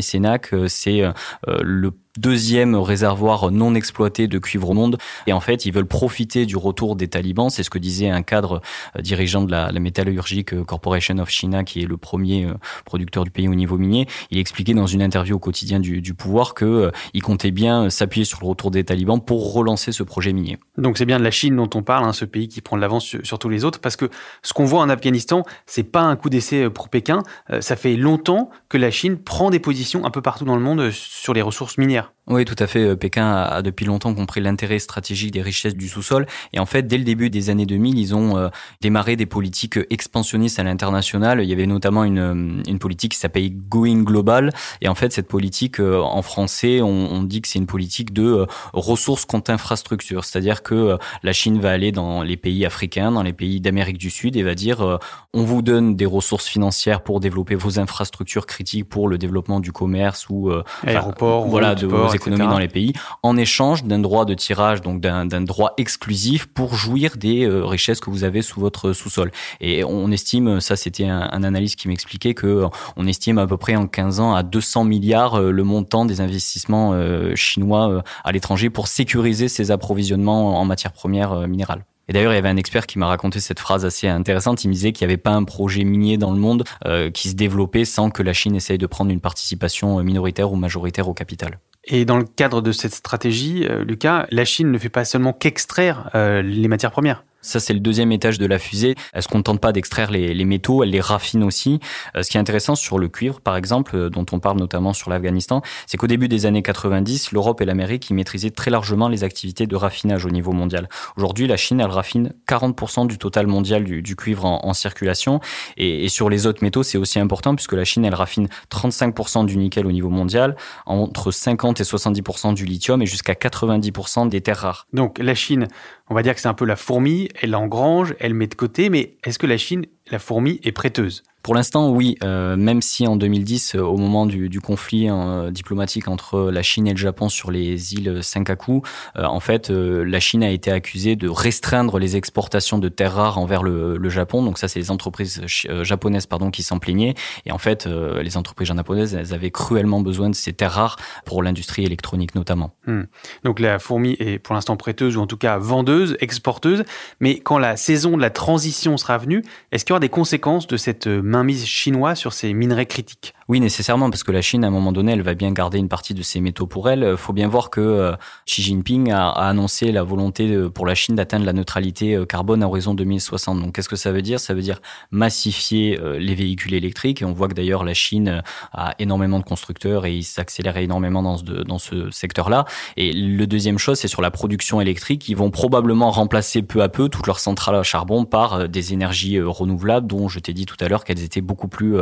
C'est 0.68 1.02
le 1.46 1.90
deuxième 2.18 2.74
réservoir 2.76 3.50
non 3.50 3.74
exploité 3.74 4.28
de 4.28 4.38
cuivre 4.38 4.70
au 4.70 4.74
monde. 4.74 4.98
Et 5.26 5.32
en 5.32 5.40
fait, 5.40 5.66
ils 5.66 5.72
veulent 5.72 5.86
profiter 5.86 6.46
du 6.46 6.56
retour 6.56 6.96
des 6.96 7.08
talibans. 7.08 7.50
C'est 7.50 7.62
ce 7.62 7.70
que 7.70 7.78
disait 7.78 8.08
un 8.08 8.22
cadre 8.22 8.60
euh, 8.96 9.02
dirigeant 9.02 9.42
de 9.42 9.50
la, 9.50 9.70
la 9.72 10.64
Corporation 10.66 11.18
of 11.18 11.28
China, 11.28 11.64
qui 11.64 11.82
est 11.82 11.86
le 11.86 11.96
premier 11.96 12.44
euh, 12.44 12.54
producteur 12.84 13.24
du 13.24 13.30
pays 13.30 13.48
au 13.48 13.54
niveau 13.54 13.78
minier. 13.78 14.06
Il 14.30 14.38
expliquait 14.38 14.74
dans 14.74 14.86
une 14.86 15.02
interview 15.02 15.36
au 15.36 15.38
quotidien 15.38 15.80
du, 15.80 16.14
pouvoir 16.14 16.54
que 16.54 16.64
euh, 16.64 16.90
il 17.12 17.22
comptait 17.22 17.50
bien 17.50 17.90
s'appuyer 17.90 18.24
sur 18.24 18.38
le 18.40 18.46
retour 18.46 18.70
des 18.70 18.84
talibans 18.84 19.20
pour 19.20 19.52
relancer 19.52 19.92
ce 19.92 20.02
projet 20.02 20.32
minier. 20.32 20.58
Donc 20.78 20.98
c'est 20.98 21.06
bien 21.06 21.18
de 21.18 21.24
la 21.24 21.30
Chine 21.30 21.56
dont 21.56 21.70
on 21.74 21.82
parle, 21.82 22.04
hein, 22.04 22.12
ce 22.12 22.24
pays 22.24 22.48
qui 22.48 22.60
prend 22.60 22.76
de 22.76 22.80
l'avance 22.80 23.16
sur, 23.22 23.38
tous 23.38 23.48
les 23.48 23.64
autres, 23.64 23.80
parce 23.80 23.96
que 23.96 24.10
ce 24.42 24.52
qu'on 24.52 24.64
voit 24.64 24.80
en 24.80 24.88
Afghanistan, 24.88 25.42
c'est 25.66 25.82
pas 25.82 26.02
un 26.02 26.16
coup 26.16 26.30
d'essai 26.30 26.70
pour 26.70 26.88
Pékin. 26.88 27.22
ça 27.60 27.76
fait 27.76 27.96
longtemps 27.96 28.50
que 28.68 28.78
la 28.78 28.90
Chine 28.90 29.18
prend 29.18 29.50
des 29.50 29.58
positions 29.58 30.04
un 30.04 30.10
peu 30.10 30.22
partout 30.22 30.44
dans 30.44 30.56
le 30.56 30.62
monde 30.62 30.90
sur 30.90 31.34
les 31.34 31.42
ressources 31.42 31.78
minières. 31.78 32.03
됩니다. 32.04 32.23
Oui, 32.26 32.46
tout 32.46 32.56
à 32.58 32.66
fait. 32.66 32.82
Euh, 32.82 32.96
Pékin 32.96 33.30
a 33.30 33.60
depuis 33.60 33.84
longtemps 33.84 34.14
compris 34.14 34.40
l'intérêt 34.40 34.78
stratégique 34.78 35.30
des 35.30 35.42
richesses 35.42 35.74
du 35.74 35.88
sous-sol. 35.88 36.26
Et 36.54 36.58
en 36.58 36.64
fait, 36.64 36.86
dès 36.86 36.96
le 36.96 37.04
début 37.04 37.28
des 37.28 37.50
années 37.50 37.66
2000, 37.66 37.98
ils 37.98 38.14
ont 38.14 38.38
euh, 38.38 38.48
démarré 38.80 39.16
des 39.16 39.26
politiques 39.26 39.78
expansionnistes 39.90 40.58
à 40.58 40.62
l'international. 40.62 41.42
Il 41.42 41.48
y 41.50 41.52
avait 41.52 41.66
notamment 41.66 42.02
une, 42.02 42.18
euh, 42.18 42.62
une 42.66 42.78
politique 42.78 43.12
qui 43.12 43.18
s'appelle 43.18 43.50
Going 43.68 44.04
Global. 44.04 44.52
Et 44.80 44.88
en 44.88 44.94
fait, 44.94 45.12
cette 45.12 45.28
politique, 45.28 45.80
en 45.80 46.22
français, 46.22 46.80
on, 46.80 46.88
on 46.88 47.22
dit 47.22 47.42
que 47.42 47.48
c'est 47.48 47.58
une 47.58 47.66
politique 47.66 48.14
de 48.14 48.46
ressources 48.72 49.26
contre 49.26 49.50
infrastructures. 49.50 50.24
C'est-à-dire 50.24 50.62
que 50.62 50.96
la 51.22 51.32
Chine 51.32 51.60
va 51.60 51.72
aller 51.72 51.92
dans 51.92 52.22
les 52.22 52.36
pays 52.36 52.64
africains, 52.64 53.12
dans 53.12 53.22
les 53.22 53.32
pays 53.32 53.60
d'Amérique 53.60 53.98
du 53.98 54.10
Sud 54.10 54.36
et 54.36 54.42
va 54.42 54.54
dire, 54.54 54.98
on 55.34 55.42
vous 55.42 55.62
donne 55.62 55.96
des 55.96 56.06
ressources 56.06 56.46
financières 56.46 57.02
pour 57.02 57.20
développer 57.20 57.54
vos 57.54 57.78
infrastructures 57.78 58.46
critiques 58.46 58.88
pour 58.88 59.08
le 59.08 59.18
développement 59.18 59.60
du 59.60 59.72
commerce 59.72 60.28
ou 60.30 60.50
aéroports, 60.86 61.46
voilà, 61.46 61.74
de 61.74 61.86
économies 62.14 62.46
dans 62.46 62.58
les 62.58 62.68
pays, 62.68 62.92
en 63.22 63.36
échange 63.36 63.84
d'un 63.84 63.98
droit 63.98 64.24
de 64.24 64.34
tirage, 64.34 64.80
donc 64.80 65.00
d'un 65.00 65.26
droit 65.42 65.74
exclusif 65.76 66.46
pour 66.46 66.74
jouir 66.74 67.16
des 67.16 67.44
euh, 67.44 67.64
richesses 67.64 68.00
que 68.00 68.10
vous 68.10 68.24
avez 68.24 68.42
sous 68.42 68.60
votre 68.60 68.92
sous-sol. 68.92 69.30
Et 69.60 69.84
on 69.84 70.10
estime, 70.10 70.60
ça 70.60 70.76
c'était 70.76 71.06
un, 71.06 71.28
un, 71.32 71.42
analyste 71.42 71.78
qui 71.78 71.88
m'expliquait 71.88 72.34
que 72.34 72.46
euh, 72.46 72.68
on 72.96 73.06
estime 73.06 73.38
à 73.38 73.46
peu 73.46 73.56
près 73.56 73.76
en 73.76 73.86
15 73.86 74.20
ans 74.20 74.34
à 74.34 74.42
200 74.42 74.84
milliards 74.84 75.34
euh, 75.34 75.50
le 75.50 75.64
montant 75.64 76.04
des 76.04 76.20
investissements 76.20 76.94
chinois 77.34 78.02
à 78.24 78.32
l'étranger 78.32 78.70
pour 78.70 78.88
sécuriser 78.88 79.48
ces 79.48 79.70
approvisionnements 79.70 80.60
en 80.60 80.64
matières 80.64 80.92
premières 80.92 81.46
minérales. 81.48 81.84
Et 82.08 82.12
d'ailleurs, 82.12 82.32
il 82.32 82.36
y 82.36 82.38
avait 82.38 82.48
un 82.48 82.56
expert 82.56 82.86
qui 82.86 82.98
m'a 82.98 83.06
raconté 83.06 83.40
cette 83.40 83.60
phrase 83.60 83.84
assez 83.84 84.08
intéressante. 84.08 84.64
Il 84.64 84.68
me 84.68 84.74
disait 84.74 84.92
qu'il 84.92 85.06
n'y 85.06 85.12
avait 85.12 85.22
pas 85.22 85.32
un 85.32 85.44
projet 85.44 85.84
minier 85.84 86.18
dans 86.18 86.30
le 86.30 86.38
monde 86.38 86.64
qui 87.12 87.28
se 87.28 87.34
développait 87.34 87.84
sans 87.84 88.10
que 88.10 88.22
la 88.22 88.32
Chine 88.32 88.54
essaye 88.54 88.78
de 88.78 88.86
prendre 88.86 89.10
une 89.10 89.20
participation 89.20 90.02
minoritaire 90.02 90.52
ou 90.52 90.56
majoritaire 90.56 91.08
au 91.08 91.14
capital. 91.14 91.58
Et 91.86 92.04
dans 92.04 92.16
le 92.16 92.24
cadre 92.24 92.62
de 92.62 92.72
cette 92.72 92.94
stratégie, 92.94 93.66
euh, 93.68 93.84
Lucas, 93.84 94.26
la 94.30 94.44
Chine 94.44 94.70
ne 94.70 94.78
fait 94.78 94.88
pas 94.88 95.04
seulement 95.04 95.32
qu'extraire 95.32 96.10
euh, 96.14 96.42
les 96.42 96.68
matières 96.68 96.90
premières. 96.90 97.24
Ça, 97.44 97.60
c'est 97.60 97.74
le 97.74 97.80
deuxième 97.80 98.10
étage 98.10 98.38
de 98.38 98.46
la 98.46 98.58
fusée. 98.58 98.94
Elle 99.12 99.22
se 99.22 99.28
contente 99.28 99.60
pas 99.60 99.72
d'extraire 99.72 100.10
les, 100.10 100.44
métaux, 100.44 100.82
elle 100.82 100.90
les 100.90 101.00
raffine 101.00 101.44
aussi. 101.44 101.78
Euh, 102.16 102.22
ce 102.22 102.30
qui 102.30 102.38
est 102.38 102.40
intéressant 102.40 102.74
sur 102.74 102.98
le 102.98 103.08
cuivre, 103.08 103.40
par 103.40 103.56
exemple, 103.56 103.94
euh, 103.94 104.10
dont 104.10 104.24
on 104.32 104.40
parle 104.40 104.58
notamment 104.58 104.92
sur 104.94 105.10
l'Afghanistan, 105.10 105.60
c'est 105.86 105.98
qu'au 105.98 106.06
début 106.06 106.26
des 106.28 106.46
années 106.46 106.62
90, 106.62 107.32
l'Europe 107.32 107.60
et 107.60 107.66
l'Amérique 107.66 108.08
y 108.08 108.14
maîtrisaient 108.14 108.50
très 108.50 108.70
largement 108.70 109.08
les 109.08 109.24
activités 109.24 109.66
de 109.66 109.76
raffinage 109.76 110.24
au 110.24 110.30
niveau 110.30 110.52
mondial. 110.52 110.88
Aujourd'hui, 111.16 111.46
la 111.46 111.58
Chine, 111.58 111.80
elle 111.80 111.90
raffine 111.90 112.32
40% 112.48 113.06
du 113.06 113.18
total 113.18 113.46
mondial 113.46 113.84
du, 113.84 114.16
cuivre 114.16 114.46
en, 114.46 114.64
en 114.64 114.72
circulation. 114.72 115.40
Et, 115.76 116.04
et, 116.04 116.08
sur 116.08 116.30
les 116.30 116.46
autres 116.46 116.64
métaux, 116.64 116.82
c'est 116.82 116.98
aussi 116.98 117.18
important 117.18 117.54
puisque 117.54 117.74
la 117.74 117.84
Chine, 117.84 118.06
elle 118.06 118.14
raffine 118.14 118.48
35% 118.70 119.44
du 119.44 119.58
nickel 119.58 119.86
au 119.86 119.92
niveau 119.92 120.08
mondial, 120.08 120.56
entre 120.86 121.30
50 121.30 121.80
et 121.80 121.84
70% 121.84 122.54
du 122.54 122.64
lithium 122.64 123.02
et 123.02 123.06
jusqu'à 123.06 123.34
90% 123.34 124.28
des 124.28 124.40
terres 124.40 124.58
rares. 124.58 124.86
Donc 124.92 125.18
la 125.18 125.34
Chine 125.34 125.68
on 126.08 126.14
va 126.14 126.22
dire 126.22 126.34
que 126.34 126.40
c'est 126.40 126.48
un 126.48 126.54
peu 126.54 126.64
la 126.64 126.76
fourmi, 126.76 127.28
elle 127.40 127.54
engrange, 127.54 128.14
elle 128.20 128.34
met 128.34 128.46
de 128.46 128.54
côté, 128.54 128.90
mais 128.90 129.16
est-ce 129.24 129.38
que 129.38 129.46
la 129.46 129.56
Chine, 129.56 129.86
la 130.10 130.18
fourmi, 130.18 130.60
est 130.62 130.72
prêteuse? 130.72 131.22
Pour 131.44 131.54
l'instant, 131.54 131.90
oui. 131.90 132.16
Euh, 132.24 132.56
même 132.56 132.80
si 132.80 133.06
en 133.06 133.16
2010, 133.16 133.74
euh, 133.74 133.80
au 133.82 133.98
moment 133.98 134.24
du, 134.24 134.62
conflit 134.62 135.10
euh, 135.10 135.50
diplomatique 135.50 136.08
entre 136.08 136.50
la 136.50 136.62
Chine 136.62 136.86
et 136.86 136.92
le 136.92 136.96
Japon 136.96 137.28
sur 137.28 137.50
les 137.50 137.92
îles 137.92 138.22
Senkaku, 138.22 138.82
en 139.14 139.40
fait, 139.40 139.68
la 139.68 140.20
Chine 140.20 140.42
a 140.42 140.48
été 140.48 140.72
accusée 140.72 141.16
de 141.16 141.28
restreindre 141.28 141.98
les 141.98 142.16
exportations 142.16 142.78
de 142.78 142.88
terres 142.88 143.12
rares 143.12 143.36
envers 143.36 143.62
le, 143.62 143.98
le 143.98 144.08
Japon. 144.08 144.42
Donc 144.42 144.56
ça, 144.56 144.68
c'est 144.68 144.78
les 144.80 144.90
entreprises 144.90 145.42
japonaises, 145.82 146.24
pardon, 146.24 146.50
qui 146.50 146.62
s'en 146.62 146.78
plaignaient. 146.78 147.14
Et 147.44 147.52
en 147.52 147.58
fait, 147.58 147.86
les 147.86 148.38
entreprises 148.38 148.68
japonaises, 148.68 149.14
elles 149.14 149.34
avaient 149.34 149.50
cruellement 149.50 150.00
besoin 150.00 150.30
de 150.30 150.34
ces 150.34 150.54
terres 150.54 150.72
rares 150.72 150.96
pour 151.26 151.42
l'industrie 151.42 151.84
électronique 151.84 152.34
notamment. 152.34 152.74
Hmm. 152.86 153.02
Donc 153.44 153.60
la 153.60 153.78
fourmi 153.78 154.16
est 154.18 154.38
pour 154.38 154.54
l'instant 154.54 154.78
prêteuse 154.78 155.18
ou 155.18 155.20
en 155.20 155.26
tout 155.26 155.36
cas 155.36 155.58
vendeuse, 155.58 156.16
exporteuse. 156.20 156.84
Mais 157.20 157.38
quand 157.38 157.58
la 157.58 157.76
saison 157.76 158.16
de 158.16 158.22
la 158.22 158.30
transition 158.30 158.96
sera 158.96 159.18
venue, 159.18 159.44
est-ce 159.72 159.84
qu'il 159.84 159.92
y 159.92 159.94
aura 159.94 160.00
des 160.00 160.08
conséquences 160.08 160.66
de 160.66 160.78
cette 160.78 161.06
mainmise 161.36 161.66
chinoise 161.66 162.18
sur 162.18 162.32
ces 162.32 162.52
minerais 162.52 162.86
critiques 162.86 163.34
Oui, 163.48 163.60
nécessairement, 163.60 164.10
parce 164.10 164.22
que 164.22 164.32
la 164.32 164.42
Chine, 164.42 164.64
à 164.64 164.68
un 164.68 164.70
moment 164.70 164.92
donné, 164.92 165.12
elle 165.12 165.22
va 165.22 165.34
bien 165.34 165.52
garder 165.52 165.78
une 165.78 165.88
partie 165.88 166.14
de 166.14 166.22
ses 166.22 166.40
métaux 166.40 166.66
pour 166.66 166.88
elle. 166.88 167.06
Il 167.10 167.16
faut 167.16 167.32
bien 167.32 167.48
voir 167.48 167.70
que 167.70 167.80
euh, 167.80 168.12
Xi 168.46 168.62
Jinping 168.62 169.10
a, 169.10 169.30
annoncé 169.30 169.92
la 169.92 170.02
volonté 170.02 170.56
pour 170.74 170.86
la 170.86 170.94
Chine 170.94 171.16
d'atteindre 171.16 171.44
la 171.44 171.52
neutralité 171.52 172.14
euh, 172.14 172.24
carbone 172.24 172.62
à 172.62 172.66
horizon 172.66 172.94
2060. 172.94 173.60
Donc, 173.60 173.74
qu'est-ce 173.74 173.88
que 173.88 173.96
ça 173.96 174.12
veut 174.12 174.22
dire? 174.22 174.40
Ça 174.40 174.54
veut 174.54 174.62
dire 174.62 174.80
massifier 175.10 175.98
euh, 176.00 176.18
les 176.18 176.34
véhicules 176.34 176.74
électriques. 176.74 177.22
Et 177.22 177.24
on 177.24 177.32
voit 177.32 177.48
que 177.48 177.54
d'ailleurs, 177.54 177.84
la 177.84 177.94
Chine 177.94 178.42
a 178.72 178.94
énormément 178.98 179.38
de 179.38 179.44
constructeurs 179.44 180.06
et 180.06 180.14
il 180.14 180.24
s'accélère 180.24 180.76
énormément 180.76 181.22
dans 181.22 181.38
ce, 181.38 181.44
dans 181.44 181.78
ce 181.78 182.10
secteur-là. 182.10 182.64
Et 182.96 183.12
le 183.12 183.46
deuxième 183.46 183.78
chose, 183.78 183.98
c'est 183.98 184.08
sur 184.08 184.22
la 184.22 184.30
production 184.30 184.80
électrique. 184.80 185.28
Ils 185.28 185.36
vont 185.36 185.50
probablement 185.50 186.10
remplacer 186.10 186.62
peu 186.62 186.82
à 186.82 186.88
peu 186.88 187.08
toutes 187.08 187.26
leurs 187.26 187.40
centrales 187.40 187.76
à 187.76 187.82
charbon 187.82 188.24
par 188.24 188.68
des 188.68 188.92
énergies 188.92 189.40
renouvelables, 189.40 190.06
dont 190.06 190.28
je 190.28 190.38
t'ai 190.38 190.52
dit 190.52 190.66
tout 190.66 190.76
à 190.80 190.88
l'heure 190.88 191.04
qu'elles 191.04 191.23
étaient 191.24 191.40
beaucoup 191.40 191.68
plus 191.68 191.96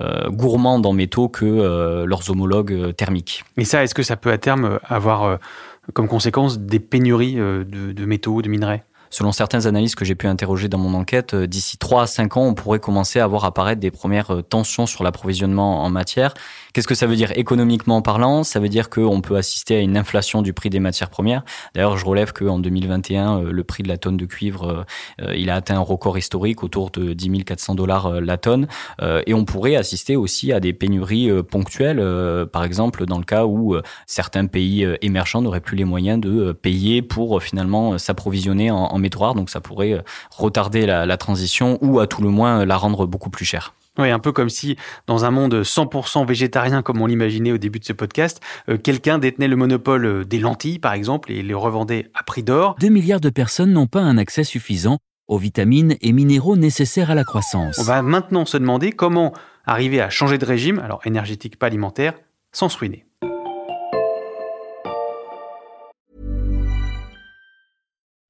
euh, 0.00 0.28
gourmandes 0.30 0.86
en 0.86 0.92
métaux 0.92 1.28
que 1.28 1.44
euh, 1.44 2.06
leurs 2.06 2.30
homologues 2.30 2.72
euh, 2.72 2.92
thermiques. 2.92 3.44
Et 3.56 3.64
ça, 3.64 3.82
est-ce 3.82 3.94
que 3.94 4.02
ça 4.02 4.16
peut 4.16 4.30
à 4.30 4.38
terme 4.38 4.78
avoir 4.84 5.24
euh, 5.24 5.36
comme 5.92 6.08
conséquence 6.08 6.58
des 6.58 6.80
pénuries 6.80 7.38
euh, 7.38 7.64
de, 7.64 7.92
de 7.92 8.04
métaux, 8.06 8.42
de 8.42 8.48
minerais? 8.48 8.84
Selon 9.10 9.32
certains 9.32 9.66
analystes 9.66 9.94
que 9.94 10.04
j'ai 10.04 10.14
pu 10.14 10.26
interroger 10.26 10.68
dans 10.68 10.78
mon 10.78 10.94
enquête, 10.94 11.34
euh, 11.34 11.46
d'ici 11.46 11.78
3 11.78 12.02
à 12.02 12.06
5 12.06 12.36
ans, 12.36 12.46
on 12.46 12.54
pourrait 12.54 12.80
commencer 12.80 13.20
à 13.20 13.26
voir 13.26 13.44
apparaître 13.44 13.80
des 13.80 13.90
premières 13.90 14.42
tensions 14.48 14.86
sur 14.86 15.04
l'approvisionnement 15.04 15.84
en 15.84 15.90
matière. 15.90 16.34
Qu'est-ce 16.72 16.88
que 16.88 16.94
ça 16.94 17.06
veut 17.06 17.16
dire 17.16 17.32
économiquement 17.36 18.02
parlant? 18.02 18.42
Ça 18.42 18.60
veut 18.60 18.68
dire 18.68 18.90
qu'on 18.90 19.20
peut 19.20 19.36
assister 19.36 19.76
à 19.76 19.80
une 19.80 19.96
inflation 19.96 20.42
du 20.42 20.52
prix 20.52 20.70
des 20.70 20.80
matières 20.80 21.10
premières. 21.10 21.44
D'ailleurs, 21.74 21.96
je 21.96 22.04
relève 22.04 22.32
qu'en 22.32 22.58
2021, 22.58 23.40
le 23.40 23.64
prix 23.64 23.82
de 23.82 23.88
la 23.88 23.96
tonne 23.96 24.16
de 24.16 24.26
cuivre, 24.26 24.84
il 25.34 25.48
a 25.48 25.54
atteint 25.54 25.76
un 25.76 25.80
record 25.80 26.18
historique 26.18 26.62
autour 26.62 26.90
de 26.90 27.14
10 27.14 27.44
400 27.44 27.74
dollars 27.74 28.20
la 28.20 28.36
tonne. 28.36 28.66
Et 29.26 29.32
on 29.32 29.44
pourrait 29.44 29.76
assister 29.76 30.16
aussi 30.16 30.52
à 30.52 30.60
des 30.60 30.72
pénuries 30.72 31.30
ponctuelles, 31.44 32.46
par 32.52 32.64
exemple 32.64 33.06
dans 33.06 33.18
le 33.18 33.24
cas 33.24 33.46
où 33.46 33.76
certains 34.06 34.46
pays 34.46 34.86
émergents 35.00 35.40
n'auraient 35.40 35.60
plus 35.60 35.76
les 35.76 35.84
moyens 35.84 36.20
de 36.20 36.52
payer 36.52 37.00
pour 37.00 37.42
finalement 37.42 37.96
s'approvisionner 37.98 38.70
en, 38.70 38.95
en 38.96 39.18
rares. 39.18 39.34
Donc 39.34 39.50
ça 39.50 39.60
pourrait 39.60 40.02
retarder 40.30 40.86
la, 40.86 41.06
la 41.06 41.16
transition 41.16 41.78
ou 41.80 42.00
à 42.00 42.06
tout 42.06 42.22
le 42.22 42.30
moins 42.30 42.64
la 42.64 42.76
rendre 42.76 43.06
beaucoup 43.06 43.30
plus 43.30 43.44
chère. 43.44 43.74
Oui, 43.98 44.10
un 44.10 44.18
peu 44.18 44.32
comme 44.32 44.50
si, 44.50 44.76
dans 45.06 45.24
un 45.24 45.30
monde 45.30 45.62
100% 45.62 46.26
végétarien, 46.26 46.82
comme 46.82 47.00
on 47.00 47.06
l'imaginait 47.06 47.52
au 47.52 47.58
début 47.58 47.78
de 47.78 47.84
ce 47.84 47.94
podcast, 47.94 48.42
euh, 48.68 48.76
quelqu'un 48.76 49.18
détenait 49.18 49.48
le 49.48 49.56
monopole 49.56 50.26
des 50.26 50.38
lentilles, 50.38 50.78
par 50.78 50.92
exemple, 50.92 51.32
et 51.32 51.42
les 51.42 51.54
revendait 51.54 52.10
à 52.14 52.22
prix 52.22 52.42
d'or. 52.42 52.76
Deux 52.78 52.90
milliards 52.90 53.20
de 53.20 53.30
personnes 53.30 53.72
n'ont 53.72 53.86
pas 53.86 54.00
un 54.00 54.18
accès 54.18 54.44
suffisant 54.44 54.98
aux 55.28 55.38
vitamines 55.38 55.96
et 56.02 56.12
minéraux 56.12 56.56
nécessaires 56.56 57.10
à 57.10 57.14
la 57.14 57.24
croissance. 57.24 57.78
On 57.78 57.84
va 57.84 58.02
maintenant 58.02 58.44
se 58.44 58.58
demander 58.58 58.92
comment 58.92 59.32
arriver 59.64 60.00
à 60.00 60.10
changer 60.10 60.38
de 60.38 60.44
régime, 60.44 60.78
alors 60.78 61.00
énergétique, 61.04 61.58
pas 61.58 61.66
alimentaire, 61.66 62.14
sans 62.52 62.68
se 62.68 62.78
ruiner. 62.78 63.05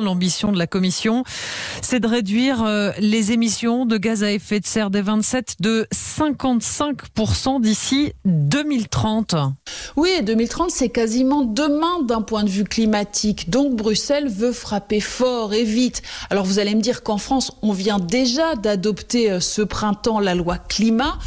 L'ambition 0.00 0.52
de 0.52 0.58
la 0.58 0.68
Commission, 0.68 1.24
c'est 1.82 1.98
de 1.98 2.06
réduire 2.06 2.62
euh, 2.62 2.92
les 3.00 3.32
émissions 3.32 3.84
de 3.84 3.96
gaz 3.96 4.22
à 4.22 4.30
effet 4.30 4.60
de 4.60 4.66
serre 4.66 4.90
des 4.90 5.02
27 5.02 5.56
de 5.58 5.88
55% 5.92 7.60
d'ici 7.60 8.12
2030. 8.24 9.34
Oui, 9.96 10.10
2030, 10.22 10.70
c'est 10.70 10.88
quasiment 10.88 11.42
demain 11.42 12.02
d'un 12.04 12.22
point 12.22 12.44
de 12.44 12.48
vue 12.48 12.64
climatique. 12.64 13.50
Donc 13.50 13.74
Bruxelles 13.74 14.28
veut 14.28 14.52
frapper 14.52 15.00
fort 15.00 15.52
et 15.52 15.64
vite. 15.64 16.02
Alors 16.30 16.44
vous 16.44 16.60
allez 16.60 16.76
me 16.76 16.80
dire 16.80 17.02
qu'en 17.02 17.18
France, 17.18 17.50
on 17.62 17.72
vient 17.72 17.98
déjà 17.98 18.54
d'adopter 18.54 19.32
euh, 19.32 19.40
ce 19.40 19.62
printemps 19.62 20.20
la 20.20 20.36
loi 20.36 20.58
climat. 20.58 21.18